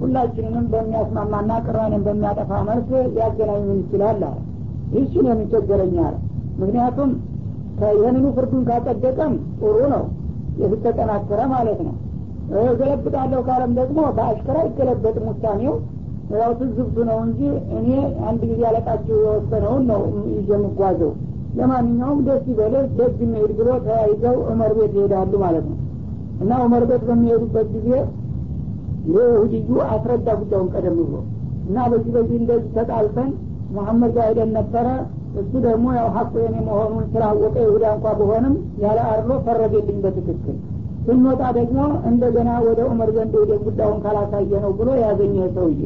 [0.00, 4.38] ሁላችንንም በሚያስማማና ቅራኔን በሚያጠፋ መልክ ሊያገናኙን ይችላል አለ።
[4.92, 6.16] ይህችን የሚቸገረኝ አለ።
[6.60, 7.10] ምክንያቱም
[7.94, 10.04] ይህንኑ ፍርዱን ካጸደቀም ጥሩ ነው።
[10.62, 11.94] የተጠናከረ ማለት ነው።
[12.78, 15.74] ገለብጣለሁ ካለም ደግሞ በአሽከራ አይገለበጥም ውሳኔው።
[16.34, 17.40] ያው ትዝብቱ ነው እንጂ
[17.78, 17.88] እኔ
[18.28, 20.02] አንድ ጊዜ አለቃቸው የወሰነውን ነው
[20.50, 21.12] የምጓዘው
[21.58, 25.78] ለማንኛውም ደስ ይበልህ። ደስ የሚሄድ ብሎ ተያይዘው ዑመር ቤት ይሄዳሉ ማለት ነው።
[26.42, 27.88] እና ዑመር ቤት በሚሄዱበት ጊዜ
[29.12, 31.14] የይሁድዩ አስረዳ ጉዳዩን ቀደም ብሎ
[31.68, 33.30] እና በዚህ በዚህ እንደዚህ ተጣልተን
[33.76, 34.86] መሐመድ ጋር ሄደን ነበረ።
[35.40, 40.56] እሱ ደግሞ ያው ሀቁ የኔ መሆኑን ስላወቀ ይሁዳ እንኳ በሆንም ያለ አርሎ ፈረደልኝ በትክክል።
[41.06, 41.78] ስንወጣ ደግሞ
[42.10, 45.80] እንደገና ወደ ዑመር ዘንድ ወደ ጉዳዩን ካላሳየ ነው ብሎ ያገኘ ሰውዬ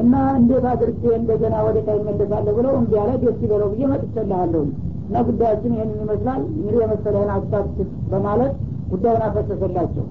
[0.00, 4.62] እና እንዴት አድርጌ እንደገና ወደ ታ ይመለሳለሁ ብለው እምቢ ደስ ይበለው ብዬ መጥቼልሃለሁ
[5.10, 7.78] እና ጉዳያችን ይህንን ይመስላል። እንግዲህ የመሰለህን አስታክስ
[8.10, 8.52] በማለት
[8.90, 10.04] ጉዳዩን አፈሰሰላቸው።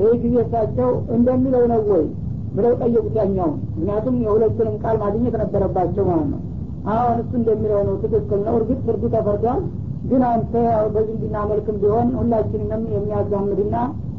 [0.00, 2.04] ይህ ጊዜ እሳቸው እንደሚለው ነው ወይ
[2.56, 6.40] ብለው ጠየቁት ያኛውን ምክንያቱም የሁለቱንም ቃል ማግኘት ነበረባቸው ማለት ነው።
[6.92, 9.62] አሁን እሱ እንደሚለው ነው ትክክል ነው። እርግጥ ፍርዱ ተፈርዷል።
[10.10, 10.52] ግን አንተ
[10.94, 13.76] በዝንድና መልክም ቢሆን ሁላችንንም የሚያዛምድና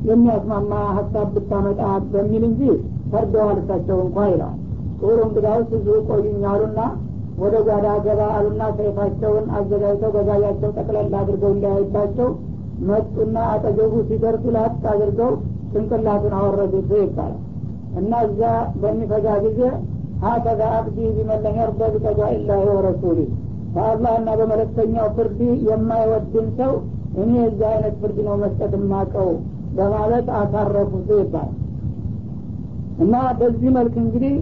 [0.10, 1.82] የሚያስማማ ሀሳብ ብታመጣ
[2.14, 2.62] በሚል እንጂ
[3.12, 4.58] ፈርደዋል እሳቸው እንኳ ይለዋል
[5.00, 6.80] ጥሩ እንግዳውስ ብዙ ቆዩኛሉና
[7.42, 12.28] ወደ ጓዳ ገባ አሉና ሰይፋቸውን አዘጋጅተው በጋያቸው ጠቅለል አድርገው እንዳያይባቸው
[12.90, 15.32] መጡና አጠገቡ ሲደርሱ ላጥ አድርገው
[15.74, 17.40] ጭንቅላቱን አወረዱት ይባላል።
[18.00, 18.42] እና እዛ
[18.82, 19.60] በሚፈጋ ጊዜ
[20.24, 23.20] ሀከዛ አብዲ ቢመለም የርደ ቢቀዷ ኢላሂ ወረሱሊ
[23.76, 26.74] በአላህና በመለክተኛው ፍርድ የማይወድን ሰው
[27.22, 29.30] እኔ እዚህ አይነት ፍርድ ነው መስጠት የማቀው
[29.78, 31.52] በማለት አሳረፉት ይባላል።
[33.04, 34.34] እና በዚህ መልክ እንግዲህ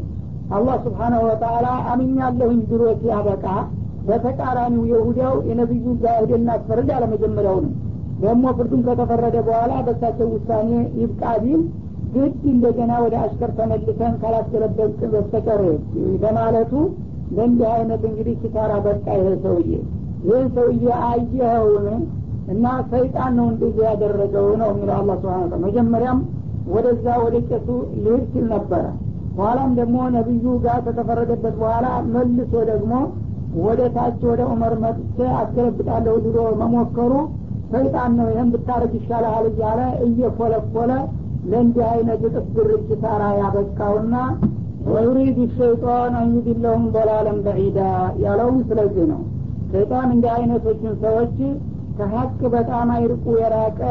[0.52, 3.46] አላህ ስብሓናሁ ወተአላ አምኛለሁኝ ብሎ ሲያበቃ
[4.08, 7.72] በተቃራኒው የሁዳው የነቢዩ ጋር እናስፈርድ አለመጀመሪያው ነው
[8.24, 11.62] ደግሞ ፍርዱን ከተፈረደ በኋላ በሳቸው ውሳኔ ይብቃ ቢል
[12.16, 15.62] ግድ እንደገና ወደ አሽከር ተመልሰን ካላስገለበልቅ በስተቀር
[16.24, 16.74] በማለቱ
[17.36, 19.70] ለእንዲህ አይነት እንግዲህ ኪሳራ በቃ ይሄ ሰውዬ።
[20.26, 22.02] ይህን ሰውዬ አየኸውን
[22.54, 26.20] እና ሰይጣን ነው እንደዚህ ያደረገው ነው የሚለው አላ ስብን መጀመሪያም
[26.74, 27.68] ወደዛ ወደ ቄሱ
[28.04, 28.84] ልሂድ ሲል ነበረ
[29.32, 32.94] በኋላም ደግሞ ነቢዩ ጋር ከተፈረደበት በኋላ መልሶ ደግሞ
[33.62, 37.14] ወደ ታች ወደ ዑመር መጥቼ አስገለብጣለሁ ብሎ መሞከሩ
[37.72, 40.92] ሰይጣን ነው ይህን ብታረግ ይሻልሃል እያለ እየኮለኮለ
[41.52, 44.16] ለእንዲህ አይነት እጥፍ ድርጅ ታራ ያበቃውና
[44.88, 47.80] ወዩሪድ ሸይጣን አንዩድለሁም በላለም በዒዳ
[48.24, 49.22] ያለውም ስለዚህ ነው።
[49.72, 51.36] ሸይጣን እንዲህ አይነቶችን ሰዎች
[51.98, 53.82] ከሀቅ በጣም አይርቁ የራቀ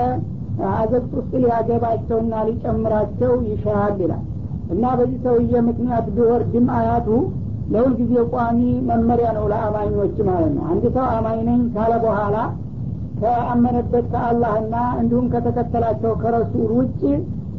[0.73, 4.25] አዘቅት ውስጥ ሊያገባቸውና ሊጨምራቸው ይሻል ይላል
[4.71, 7.09] እና በዚህ ሰውዬ ምክንያት ቢወርድም አያቱ
[7.73, 12.37] ለሁል ጊዜ ቋሚ መመሪያ ነው ለአማኞች ማለት ነው። አንድ ሰው አማኝ ነኝ ካለ በኋላ
[13.21, 17.01] ከአመነበት ከአላህና እንዲሁም ከተከተላቸው ከረሱል ውጭ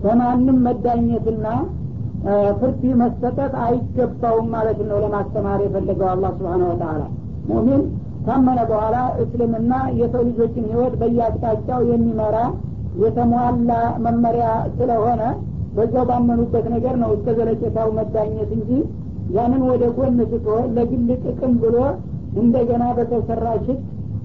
[0.04, 1.47] በማንም መዳኘትና
[2.60, 7.02] ፍርድ መሰጠት አይገባውም ማለት ነው ለማስተማር የፈለገው አላህ ስብሓን ወተላ
[7.50, 7.84] ሙሚን
[8.26, 12.38] ካመነ በኋላ እስልምና የሰው ልጆችን ህይወት በየአቅጣጫው የሚመራ
[13.04, 13.71] የተሟላ
[14.06, 14.47] መመሪያ
[14.78, 15.21] ስለሆነ
[15.76, 18.70] በዛው ባመኑበት ነገር ነው እስከ ዘለቄታው መዳኘት እንጂ
[19.36, 21.78] ያንን ወደ ጎን ስቶ ለግል ጥቅም ብሎ
[22.42, 23.82] እንደገና በተሰራ ሽት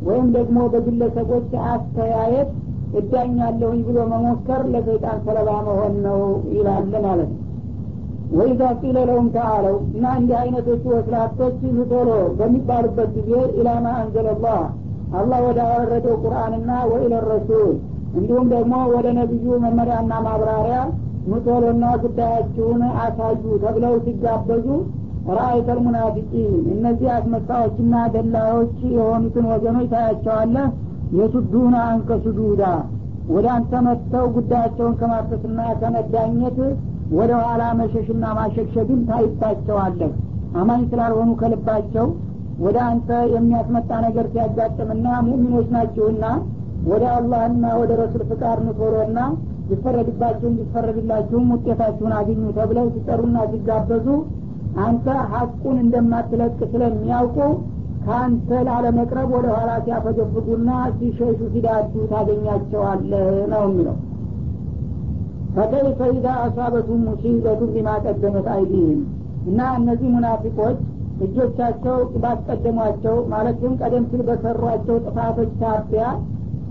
[0.07, 2.51] ወይም ደግሞ በግለሰቦች አስተያየት
[2.99, 6.21] እዳኛለሁኝ ብሎ መሞከር ለሰይጣን ሰለባ መሆን ነው
[6.57, 7.43] ይላል ማለት ነው።
[8.37, 11.59] ወይዛ ቂለ ለሁም ተአለው እና እንዲህ አይነቶቹ ወስላቶች
[11.91, 13.31] ቶሎ በሚባሉበት ጊዜ
[13.61, 14.61] ኢላማ አንዘለላህ
[15.19, 17.69] አላህ ወደ አወረደው ቁርአንና ወኢለ ረሱል
[18.19, 20.79] እንዲሁም ደግሞ ወደ ነቢዩ መመሪያና ማብራሪያ
[21.27, 24.67] ምቶሎና ጉዳያችሁን አሳዩ ተብለው ሲጋበዙ
[25.37, 30.67] ራአይተል ሙናፊቂን እነዚህ አስመሳዎችና ደላዮች የሆኑትን ወገኖች ታያቸዋለህ።
[31.17, 32.63] የሱዱና አንከ ሱዱዳ
[33.29, 36.59] ወደ አንተ መጥተው ጉዳያቸውን ከማፈስና ከመዳኘት
[37.17, 40.13] ወደ ኋላ መሸሽና ማሸግሸግን ታይባቸዋለህ።
[40.61, 42.07] አማኝ ስላልሆኑ ከልባቸው
[42.65, 46.25] ወደ አንተ የሚያስመጣ ነገር ሲያጋጥምና ሙሚኖች ናችሁና
[46.91, 49.19] ወደ አላህና ወደ ረሱል ፍቃድ ንቶሮና
[49.71, 54.07] ይፈረድባችሁ እንዲፈረድላችሁም ውጤታችሁን አግኙ ተብለው ሲጠሩና ሲጋበዙ
[54.85, 57.39] አንተ ሀቁን እንደማትለቅ ስለሚያውቁ
[58.05, 63.97] ከአንተ ላለመቅረብ ወደ ኋላ ሲያፈገፍጉና ሲሸሹ ሲዳዱ ታገኛቸዋለህ ነው የሚለው።
[65.57, 69.01] ፈከይፈ ኢዛ አሳበቱም ሙሲበቱ ቢማ ቀደመት አይዲህም።
[69.49, 70.79] እና እነዚህ ሙናፊቆች
[71.25, 76.07] እጆቻቸው ባስቀደሟቸው ማለትም ቀደም ሲል በሰሯቸው ጥፋቶች ሳቢያ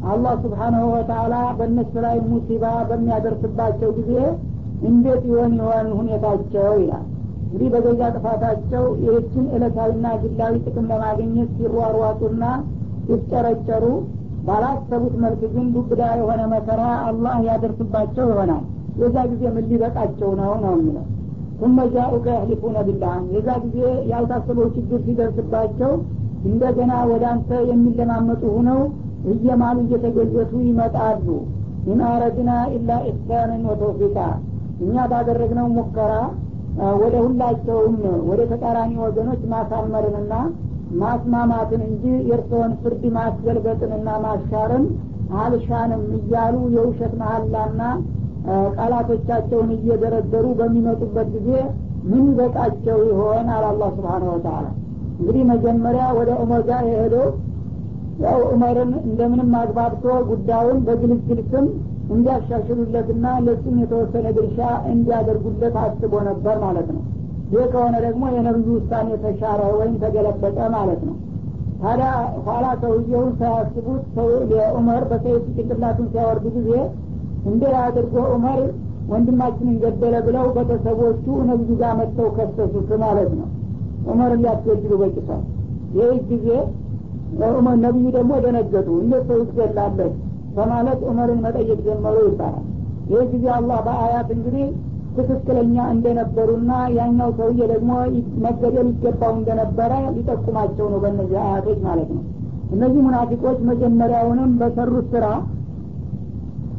[0.06, 4.12] አላህ ስብሓናሁ ወተላ በእነሱ ላይ ሙሲባ በሚያደርስባቸው ጊዜ
[4.90, 7.06] እንዴት ይሆን ይሆን ሁኔታቸው ይላል።
[7.46, 12.44] እንግዲህ በገዛ ጥፋታቸው ይህችን ዕለታዊና ግላዊ ጥቅም ለማግኘት ሲሯሯጡና
[13.08, 13.84] ሲጨረጨሩ
[14.48, 18.64] ባላሰቡት መልክ ግን ዱብዳ የሆነ መከራ አላህ ያደርስባቸው ይሆናል።
[19.02, 21.06] የዛ ጊዜ ምን ሊበቃቸው ነው ነው የሚለው።
[21.60, 23.80] ثم جاءوك يحلفون بالله። የዛ ጊዜ
[24.12, 25.92] ያልታሰበው ችግር ሲደርስባቸው
[26.46, 28.80] እንደገና ወደ አንተ የሚለማመጡ ሁነው
[29.34, 31.28] እየማሉ እየተገዘቱ ይመጣሉ።
[31.88, 34.18] إن أردنا إلا إحسانا وتوفيقا።
[34.84, 36.14] እኛ ባደረግነው ሙከራ
[37.02, 37.98] ወደ ሁላቸውም
[38.30, 40.34] ወደ ተቃራኒ ወገኖች ማሳመርንና
[41.02, 44.86] ማስማማትን እንጂ የእርስዎን ፍርድ ማስገልበጥንና ማሻርን
[45.42, 47.82] አልሻንም እያሉ የውሸት መሀላና
[48.78, 51.50] ቃላቶቻቸውን እየደረደሩ በሚመጡበት ጊዜ
[52.10, 53.48] ምን ይበቃቸው ይሆን?
[53.50, 54.66] አለ አላህ ስብሓን ወተላ
[55.20, 57.28] እንግዲህ መጀመሪያ ወደ ዑመር ጋር የሄደው
[58.24, 61.66] ያው ዑመርን እንደምንም አግባብቶ ጉዳዩን በግልግል ስም
[62.16, 64.60] እንዲያሻሽሉለትና ለሱም የተወሰነ ድርሻ
[64.92, 67.02] እንዲያደርጉለት አስቦ ነበር ማለት ነው።
[67.54, 71.16] ይህ ከሆነ ደግሞ የነብዩ ውሳኔ ተሻረ ወይም ተገለበጠ ማለት ነው።
[71.82, 72.10] ታዲያ
[72.46, 74.16] ኋላ ሰውየውን ሳያስቡት
[74.70, 76.72] ዑመር በሰይፍ ጭንቅላቱን ሲያወርዱ ጊዜ
[77.52, 78.62] እንደ አድርጎ ዑመር
[79.12, 83.50] ወንድማችንን ገደለ ብለው ቤተሰቦቹ ነብዩ ጋር መጥተው ከሰሱት ማለት ነው።
[84.08, 85.44] ዑመርን ሊያስገድሉ በጭሳል
[85.98, 86.48] ይህ ጊዜ
[87.84, 90.12] ነቢዩ ደግሞ ደነገጡ። እንዴት ሰው ትገላለህ
[90.58, 92.66] በማለት ዑመርን መጠየቅ ጀመሩ ይባላል።
[93.12, 94.68] ይህ ጊዜ አላህ በአያት እንግዲህ
[95.18, 97.92] ትክክለኛ እንደነበሩና ያኛው ሰውዬ ደግሞ
[98.46, 102.24] መገደል ይገባው እንደነበረ ሊጠቁማቸው ነው በእነዚህ አያቶች ማለት ነው።
[102.74, 105.26] እነዚህ ሙናፊቆች መጀመሪያውንም በሰሩት ስራ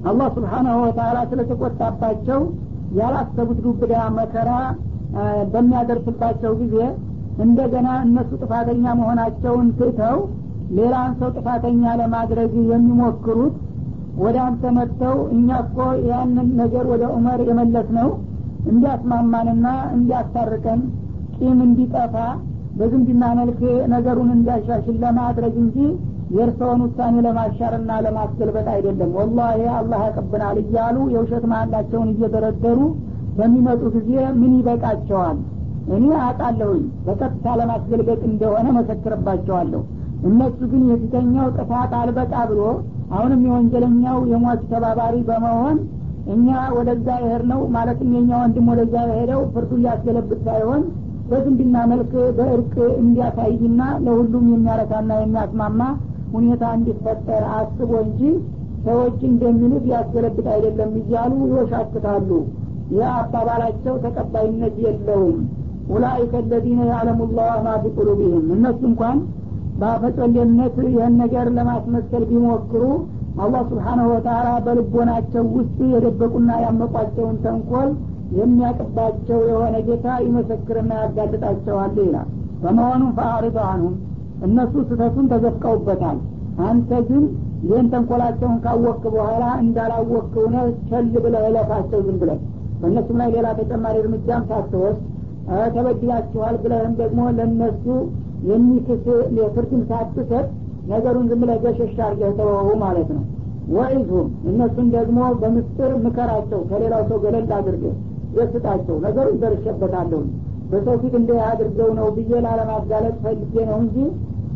[0.09, 2.40] አላህ ስብሓናሁ ወተላ ስለተቆጣባቸው
[2.99, 4.51] ያላሰቡት ዱብዳ መከራ
[5.53, 6.76] በሚያደርስባቸው ጊዜ
[7.45, 10.18] እንደገና እነሱ ጥፋተኛ መሆናቸውን ትተው
[10.76, 13.57] ሌላን ሰው ጥፋተኛ ለማድረግ የሚሞክሩት
[14.22, 15.78] ወደ አንተ መጥተው እኛ እኮ
[16.09, 18.09] ያንን ነገር ወደ ዑመር የመለስ ነው
[18.70, 19.66] እንዲያስማማንና
[19.97, 20.80] እንዲያስታርቀን
[21.37, 22.14] ቂም እንዲጠፋ
[22.78, 23.61] በዝምድና መልክ
[23.93, 25.76] ነገሩን እንዲያሻሽል ለማድረግ እንጂ
[26.37, 32.80] የእርሰውን ውሳኔ ለማሻርና ለማስገልበጥ አይደለም። ወላሂ አላህ ያቀብናል እያሉ የውሸት መሀላቸውን እየደረደሩ
[33.39, 34.11] በሚመጡ ጊዜ
[34.41, 35.39] ምን ይበቃቸዋል
[35.95, 39.82] እኔ አውቃለሁኝ በቀጥታ ለማስገልበጥ እንደሆነ መሰክርባቸዋለሁ።
[40.28, 42.62] እነሱ ግን የፊተኛው ጥፋት አልበቃ ብሎ
[43.16, 45.76] አሁንም የወንጀለኛው የሟች ተባባሪ በመሆን
[46.34, 50.82] እኛ ወደዛ ይሄድ ነው ማለትም የኛ ወንድም ወደዛ የሄደው ፍርዱ ሊያስገለብጥ ሳይሆን
[51.28, 55.80] በዝንድና መልክ በእርቅ እንዲያሳይና ለሁሉም የሚያረካና የሚያስማማ
[56.34, 58.20] ሁኔታ እንዲፈጠር አስቦ እንጂ
[58.87, 62.28] ሰዎች እንደሚሉት ያስገለብጥ አይደለም እያሉ ይወሻክታሉ
[62.91, 65.39] ይህ አባባላቸው ተቀባይነት የለውም
[65.89, 69.18] ኡላይከ አለዚነ ያዕለሙ ላህ ማ ፊ ቁሉቢህም እነሱ እንኳን
[69.80, 72.82] በአፈጸሌነት ይህን ነገር ለማስመሰል ቢሞክሩ
[73.43, 77.91] አላህ ስብሓናሁ ወተላ በልቦናቸው ውስጥ የደበቁና ያመቋቸውን ተንኮል
[78.39, 82.28] የሚያቅባቸው የሆነ ጌታ ይመሰክርና ያጋልጣቸዋል ይላል።
[82.62, 83.95] በመሆኑም ፈአሪዶ አንሁም
[84.47, 86.18] እነሱ ስተቱን ተዘፍቀውበታል።
[86.66, 87.24] አንተ ግን
[87.66, 90.57] ይህን ተንኮላቸውን ካወክ በኋላ እንዳላወክ ሆነ
[90.89, 92.41] ቸል ብለህ እለፋቸው ዝም ብለህ
[92.80, 95.05] በእነሱም ላይ ሌላ ተጨማሪ እርምጃም ሳትወስድ
[95.70, 97.84] ተበድላችኋል ብለህም ደግሞ ለእነሱ
[98.49, 99.05] የሚክስ
[99.55, 100.47] ፍርድም ሳትሰጥ
[100.90, 103.24] ነገሩን ዝም ብለህ ገሸሽ አርገህ ተወው ማለት ነው።
[103.76, 107.94] ወዒዝሁም እነሱን ደግሞ በምስጥር ምከራቸው ከሌላው ሰው ገለል አድርገህ
[108.36, 110.20] ደስጣቸው ነገሩን ደርሸበታለሁ
[110.70, 113.97] በሰው ፊት እንደ አድርገው ነው ብዬ ላለማጋለጥ ፈልጌ ነው እንጂ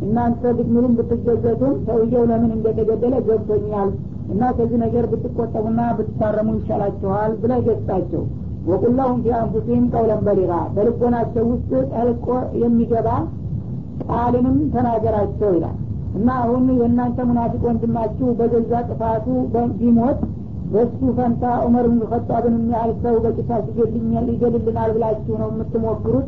[0.05, 3.89] እናንተ ብትምሉም ብትገዘቱም ሰውየው ለምን እንደተገደለ ገብቶኛል
[4.33, 8.23] እና ከዚህ ነገር ብትቆጠቡና ብትታረሙ ይሻላችኋል ብለ ገጽታቸው
[8.69, 12.27] ወቁላሁም ፊ አንፉሲህም ቀውለን በሊጋ በልቦናቸው ውስጥ ጠልቆ
[12.61, 13.07] የሚገባ
[14.07, 15.77] ቃልንም ተናገራቸው ይላል።
[16.17, 19.25] እና አሁን የእናንተ ሙናፊቅ ወንድማችሁ በገዛ ጥፋቱ
[19.79, 20.19] ቢሞት
[20.73, 23.15] በሱ ፈንታ ዑመር ብን ኸጣብን የሚያህል ሰው
[23.71, 26.27] ይገልኛል ይገልልናል ብላችሁ ነው የምትሞክሩት?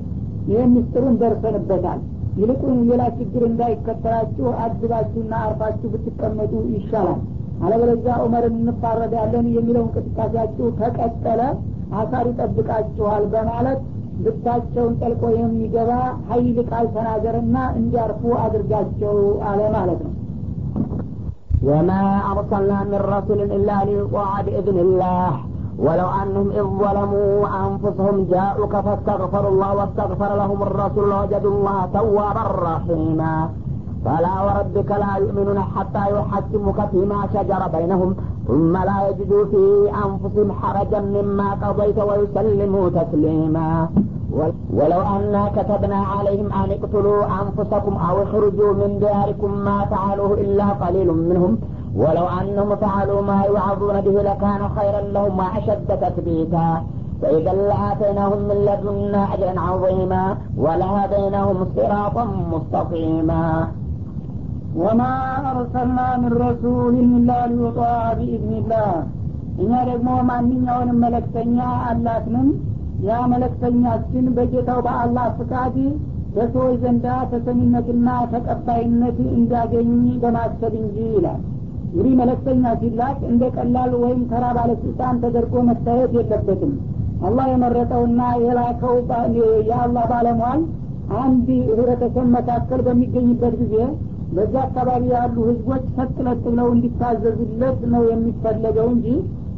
[0.49, 1.99] ይህን ምስጢሩን ደርሰንበታል።
[2.39, 7.19] ይልቁን ሌላ ችግር እንዳይከተላችሁ አድባችሁና አርፋችሁ ብትቀመጡ ይሻላል።
[7.63, 11.41] አለበለዚያ ዑመርን እንፋረዳለን የሚለው እንቅስቃሴያችሁ ከቀጠለ
[12.00, 13.80] አሳር ይጠብቃችኋል በማለት
[14.24, 15.90] ልባቸውን ጠልቆ የሚገባ
[16.30, 19.16] ሀይል ቃል ተናገርና እንዲያርፉ አድርጋቸው
[19.50, 20.14] አለ ማለት ነው
[21.62, 25.30] وما أرسلنا من رسول إلا ليطاع بإذن الله
[25.78, 27.32] ولو أنهم إذ ظلموا
[27.64, 33.34] أنفسهم جاءوك فاستغفروا الله واستغفر لهم الرسول لوجدوا الله توابا رحيما
[34.04, 38.10] فلا وربك لا يؤمنون حتى يحكموك فيما شجر بينهم
[38.47, 43.89] ثم لا يجدوا في أنفسهم حرجا مما قضيت ويسلموا تسليما.
[44.73, 51.09] ولو أنا كتبنا عليهم أن اقتلوا أنفسكم أو اخرجوا من دياركم ما فعلوه إلا قليل
[51.13, 51.57] منهم.
[51.95, 56.83] ولو أنهم فعلوا ما يوعظون به لكان خيرا لهم وأشد تثبيتا.
[57.21, 63.67] فإذا لآتيناهم من لدنا أجرا عظيما ولهديناهم صراطا مستقيما.
[64.77, 65.01] ወማ
[65.49, 68.87] አርሰልና ምን ረሱልን ኢላ ሊዩጣዕ ቢኢዝኒላህ።
[69.61, 71.57] እኛ ደግሞ ማንኛውንም መለክተኛ
[71.87, 72.47] አላትንም
[73.07, 75.75] ያ መለክተኛችን በጌታው በአላህ ፍቃድ
[76.35, 79.91] በሰዎች ዘንዳ ተሰሚነትና ተቀባይነት እንዲያገኝ
[80.23, 81.41] በማሰብ እንጂ ይላል።
[81.87, 86.73] እንግዲህ መለክተኛ ሲላክ እንደ ቀላል ወይም ተራ ባለስልጣን ተደርጎ መታየት የለበትም።
[87.27, 88.95] አላህ የመረጠውና የላከው
[89.69, 90.61] የአላህ ባለሟል
[91.21, 93.75] አንድ ህብረተሰብ መካከል በሚገኝበት ጊዜ
[94.35, 99.07] በዛ አካባቢ ያሉ ህዝቦች ሰጥለጥ ብለው እንዲታዘዙለት ነው የሚፈለገው እንጂ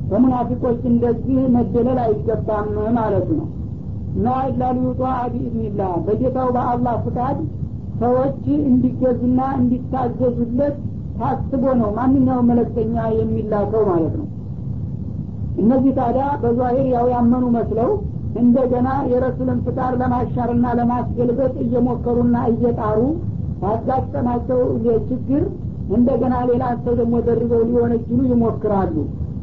[0.09, 2.67] በሙናፊቆች እንደዚህ መደለል አይገባም
[2.97, 3.45] ማለት ነው።
[4.15, 5.01] እና ኢላ ሊዩጧ
[5.31, 7.37] ቢኢዝኒላህ በጌታው በአላህ ፍቃድ
[8.01, 10.75] ሰዎች እንዲገዙና እንዲታዘዙለት
[11.19, 14.27] ታስቦ ነው ማንኛውም መለክተኛ የሚላከው ማለት ነው።
[15.61, 17.91] እነዚህ ታዲያ በዛሂር ያው ያመኑ መስለው
[18.41, 22.99] እንደገና የረሱልን ፍቃድ ለማሻርና ለማስገልበጥ እየሞከሩና እየጣሩ
[23.61, 24.59] ባጋጠማቸው
[25.09, 25.43] ችግር
[25.95, 28.95] እንደገና ሌላ ሰው ደግሞ ደርበው ሊወነጅሉ ይሞክራሉ።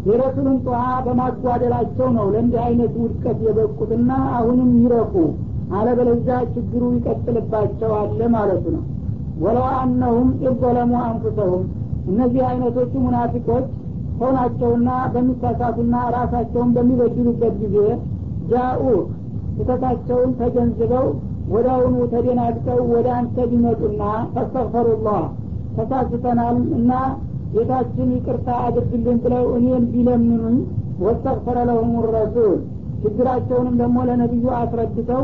[0.07, 5.15] የረሱልን ጠዋ በማጓደላቸው ነው ለእንዲህ አይነት ውድቀት የበቁትና አሁንም ይረፉ
[5.77, 8.83] አለበለዚያ ችግሩ ይቀጥልባቸዋል ማለቱ ነው።
[9.43, 11.63] ወለው አነሁም ኢዘለሙ አንፉሰሁም።
[12.09, 13.67] እነዚህ አይነቶቹ ሙናፊቆች
[14.19, 17.77] ሰው ናቸውና በሚሳሳቱና ራሳቸውን በሚበድሉበት ጊዜ
[18.51, 18.83] ጃኡ
[19.57, 21.07] ስህተታቸውን ተገንዝበው
[21.73, 24.03] አሁኑ ተደናግጠው ወደ አንተ ቢመጡና
[24.35, 25.23] ፈስተግፈሩላህ
[25.77, 26.93] ተሳስተናል እና
[27.55, 30.57] ጌታችን ይቅርታ አድርግልን ብለው እኔን ቢለምኑኝ
[31.03, 32.59] ወስተግፈረ ለሁም ረሱል።
[33.03, 35.23] ችግራቸውንም ደግሞ ለነቢዩ አስረድተው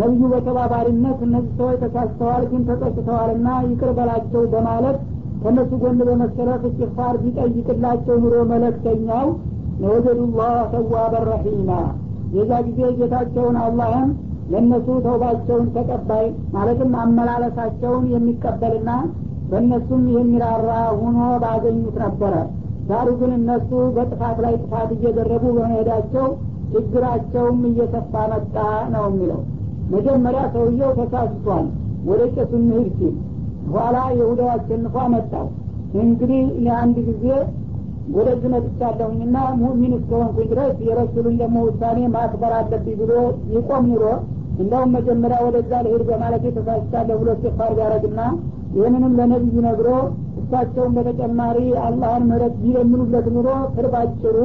[0.00, 4.96] ነቢዩ በተባባሪነት እነዚህ ሰዎች ተሳስተዋል ግን ተጸጽተዋልና ይቅር በላቸው በማለት
[5.42, 9.26] ከእነሱ ጎን በመሰለፍ እስትፋር ቢጠይቅላቸው ኑሮ መለክተኛው
[9.82, 11.70] ነወጀዱላህ ተዋበን ረሒማ።
[12.36, 14.08] የዛ ጊዜ ጌታቸውን አላህም
[14.50, 18.90] ለእነሱ ተውባቸውን ተቀባይ ማለትም አመላለሳቸውን የሚቀበልና
[19.50, 20.70] በእነሱም የሚራራ
[21.00, 22.34] ሁኖ ባገኙት ነበረ።
[22.88, 26.26] ዳሩ ግን እነሱ በጥፋት ላይ ጥፋት እየደረቡ በመሄዳቸው
[26.72, 28.54] ችግራቸውም እየሰፋ መጣ
[28.94, 29.40] ነው የሚለው።
[29.92, 31.66] መጀመሪያ ሰውየው ተሳስቷል
[32.08, 33.14] ወደ ቄሱ እንሂድ ሲል።
[33.74, 35.46] ኋላ የሁዳው አሸንፎ መጣው
[36.02, 37.24] እንግዲህ ለአንድ ጊዜ
[38.16, 43.12] ወደዚህ መጥቻለሁኝና ሙእሚን እስከሆንኩኝ ድረስ የረሱሉን ደግሞ ውሳኔ ማክበር አለብኝ ብሎ
[43.54, 44.04] ይቆም ኑሮ
[44.62, 48.20] እንደውም መጀመሪያ ወደዛ ልሄድ በማለት ተሳስቻለሁ ብሎ ስፋር ቢያደረግና
[48.76, 49.88] ይህንንም ለነቢዩ ነግሮ
[50.40, 54.36] እሳቸውን በተጨማሪ አላህን ምህረት ቢለምኑለት ኑሮ ትርባጭሩ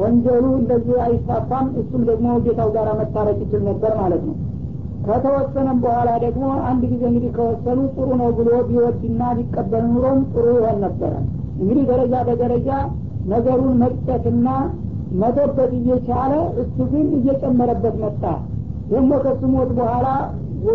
[0.00, 4.36] ወንጀሉ እንደዚህ አይስፋፋም እሱም ደግሞ ጌታው ጋር መታረቅ ይችል ነበር ማለት ነው።
[5.06, 10.78] ከተወሰነም በኋላ ደግሞ አንድ ጊዜ እንግዲህ ከወሰኑ ጥሩ ነው ብሎ ቢወድና ቢቀበል ኑሮም ጥሩ ይሆን
[10.86, 11.12] ነበረ።
[11.60, 12.68] እንግዲህ ደረጃ በደረጃ
[13.32, 14.48] ነገሩን መቅጨትና
[15.20, 16.32] መቶበት እየቻለ
[16.62, 18.22] እሱ ግን እየጨመረበት መጣ
[18.90, 20.06] ደግሞ ከሱ ሞት በኋላ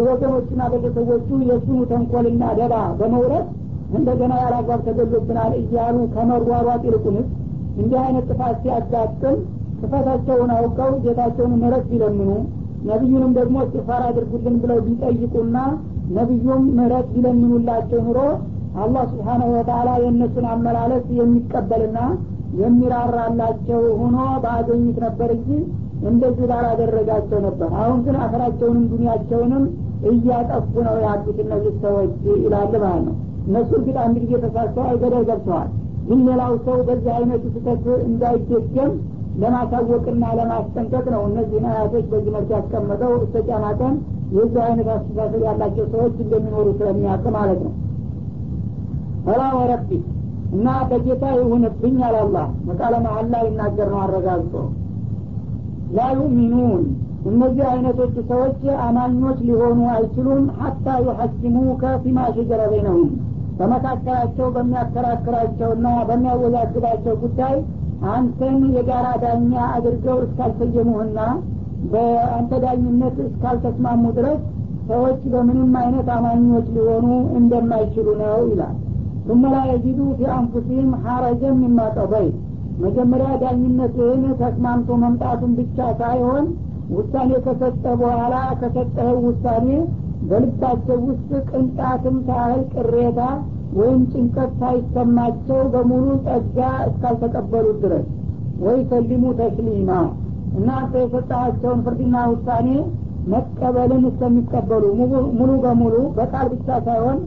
[0.05, 3.47] ወገኖቹና ቤተሰቦቹ የእሱኑ ተንኮልና ደባ በመውረድ
[3.97, 7.27] እንደገና ያላግባብ ተገሎብናል እያሉ ከመሯሯጥ ይልቁንስ
[7.75, 9.37] እንዲህ አይነት ጥፋት ሲያጋጥም
[9.81, 12.31] ጥፋታቸውን አውቀው ጌታቸውን ምህረት ቢለምኑ
[12.89, 15.57] ነቢዩንም ደግሞ እስትፋር አድርጉልን ብለው ቢጠይቁና
[16.17, 18.19] ነቢዩም ምህረት ቢለምኑላቸው ኑሮ
[18.81, 21.99] አላህ ስብሓናሁ ወተላ የእነሱን አመላለስ የሚቀበልና
[22.61, 25.49] የሚራራላቸው ሆኖ ባገኙት ነበር እንጂ
[26.09, 29.63] እንደዚህ ባላደረጋቸው ነበር። አሁን ግን አፈራቸውንም ዱኒያቸውንም
[30.11, 33.15] እያጠፉ ነው ያሉት እነዚህ ሰዎች ይላል ማለት ነው።
[33.47, 35.69] እነሱ እርግጥ አንድ ጊዜ ተሳስተዋል ገደል ገብተዋል።
[36.07, 38.91] ግን ሌላው ሰው በዚህ አይነቱ ስህተት እንዳይደገም
[39.41, 43.93] ለማሳወቅና ለማስጠንቀቅ ነው እነዚህን አያቶች በዚህ መልክ ያስቀመጠው። እስተጫማ ቀን
[44.35, 47.73] የዚህ አይነት አስተሳሰብ ያላቸው ሰዎች እንደሚኖሩ ስለሚያውቅ ማለት ነው።
[49.25, 49.89] ፈላ ወረቢ
[50.53, 52.37] እና በጌታ ይሁንብኝ አላላ
[52.67, 54.55] መቃለ መሀላ ይናገር ነው አረጋግጦ
[55.96, 56.82] ላ ዩሚኑን
[57.30, 63.08] እነዚህ አይነቶቹ ሰዎች አማኞች ሊሆኑ አይችሉም ሀታ ዩሐኪሙከ ፊማ ሸጀረ በይነሁም
[63.58, 67.56] በመካከላቸው በሚያከራክራቸውና በሚያወዛግባቸው ጉዳይ
[68.14, 71.18] አንተን የጋራ ዳኛ አድርገው እስካልሰየሙህና
[71.92, 74.40] በአንተ ዳኝነት እስካልተስማሙ ድረስ
[74.90, 77.08] ሰዎች በምንም አይነት አማኞች ሊሆኑ
[77.40, 78.76] እንደማይችሉ ነው ይላል
[79.28, 82.34] ثم لا يجدوا في أنفسهم حرجا مما قضيت
[82.83, 86.45] መጀመሪያ ዳኝነትህን ተስማምቶ መምጣቱን ብቻ ሳይሆን
[86.95, 89.67] ውሳኔ ከሰጠ በኋላ ከሰጠኸው ውሳኔ
[90.29, 93.21] በልባቸው ውስጥ ቅንጣትም ሳህል ቅሬታ
[93.77, 96.57] ወይም ጭንቀት ሳይሰማቸው በሙሉ ጸጋ
[96.89, 98.07] እስካልተቀበሉት ድረስ
[98.63, 99.91] ወይ ሰሊሙ ተስሊማ።
[100.57, 102.67] እናንተ የሰጣቸውን ፍርድና ውሳኔ
[103.31, 104.83] መቀበልን እስከሚቀበሉ
[105.39, 107.17] ሙሉ በሙሉ በቃል ብቻ ሳይሆን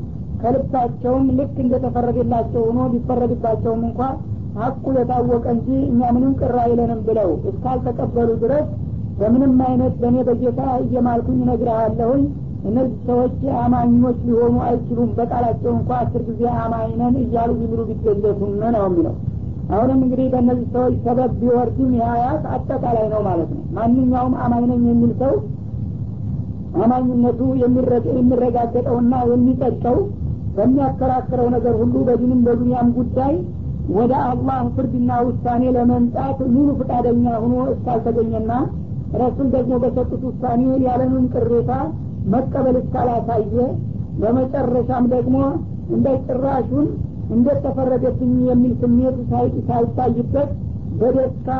[0.43, 4.01] ከልባቸውም ልክ እንደተፈረደላቸው ሆኖ ቢፈረድባቸውም እንኳ
[4.57, 8.67] ሀቁ የታወቀ እንጂ እኛ ምንም ቅር አይለንም ብለው እስካልተቀበሉ ድረስ
[9.19, 12.23] በምንም አይነት በእኔ በጌታ እየማልኩኝ ነግረሃለሁኝ
[12.69, 19.15] እነዚህ ሰዎች አማኞች ሊሆኑ አይችሉም። በቃላቸው እንኳ አስር ጊዜ አማኝነን እያሉ ቢምሉ ቢገለቱም ነው የሚለው።
[19.71, 25.35] አሁንም እንግዲህ በእነዚህ ሰዎች ሰበብ ቢወርድም የአያት አጠቃላይ ነው ማለት ነው። ማንኛውም አማኝነኝ የሚል ሰው
[26.85, 27.41] አማኝነቱ
[28.13, 29.99] የሚረጋገጠውና የሚጸድቀው
[30.57, 33.35] በሚያከራክረው ነገር ሁሉ በዲንም በዱንያም ጉዳይ
[33.95, 38.53] ወደ አላህ ፍርድና ውሳኔ ለመምጣት ሙሉ ፍቃደኛ ሆኖ እስካልተገኘና
[39.23, 41.73] ረሱል ደግሞ በሰጡት ውሳኔ ያለንን ቅሬታ
[42.35, 43.57] መቀበል እስካላሳየ
[44.21, 45.37] በመጨረሻም ደግሞ
[45.95, 46.87] እንደ ጭራሹን
[47.35, 49.17] እንዴት ተፈረደብኝ የሚል ስሜት
[49.69, 50.51] ሳይታይበት
[51.01, 51.51] በደስታ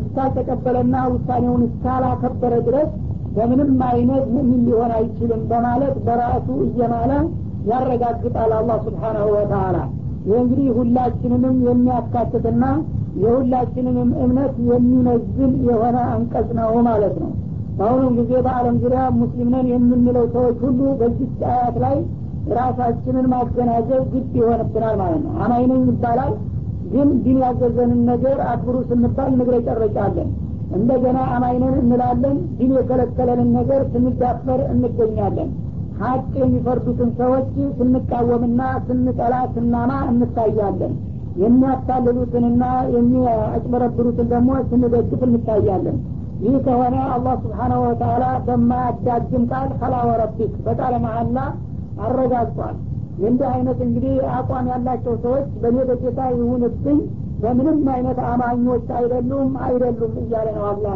[0.00, 2.90] እስካልተቀበለና ውሳኔውን እስካላከበረ ድረስ
[3.36, 7.12] በምንም አይነት ሙእሚን ሊሆን አይችልም በማለት በራሱ እየማለ
[7.70, 9.76] ያረጋግጣል አላህ ስብሓናሁ ወተአላ
[10.24, 12.64] ይህ እንግዲህ ሁላችንንም የሚያካትትና
[13.22, 17.30] የሁላችንንም እምነት የሚመዝን የሆነ አንቀጽ ነው ማለት ነው።
[17.78, 21.96] በአሁኑም ጊዜ በአለም ዙሪያ ሙስሊም ነን የምንለው ሰዎች ሁሉ በዚህ አያት ላይ
[22.58, 26.32] ራሳችንን ማገናዘብ ግድ ይሆንብናል ማለት ነው። አማኝ ነኝ ይባላል
[26.92, 30.30] ግን ዲን ያዘዘንን ነገር አክብሩ ስንባል እንግረጨረጫለን
[30.76, 35.50] እንደገና አማይነን እንላለን ዲን የከለከለንን ነገር ስንዳፈር እንገኛለን
[36.02, 37.48] ሀቅ የሚፈርዱትን ሰዎች
[37.78, 40.94] ስንቃወምና ስንጠላ ስናማ እንታያለን።
[41.42, 42.62] የሚያታልሉትንና
[42.94, 45.98] የሚያጭበረብሩትን ደግሞ ስንደግፍ እንታያለን።
[46.42, 51.38] ይህ ከሆነ አላህ ስብሓናሁ ወተላ በማያዳግም ቃል ከላ ወረቢክ በቃለ መሀላ
[52.06, 52.76] አረጋግጧል።
[53.20, 56.98] የእንዲህ አይነት እንግዲህ አቋም ያላቸው ሰዎች በእኔ በጌታ ይሁንብኝ
[57.42, 60.92] በምንም አይነት አማኞች አይደሉም አይደሉም እያለ ነው አላህ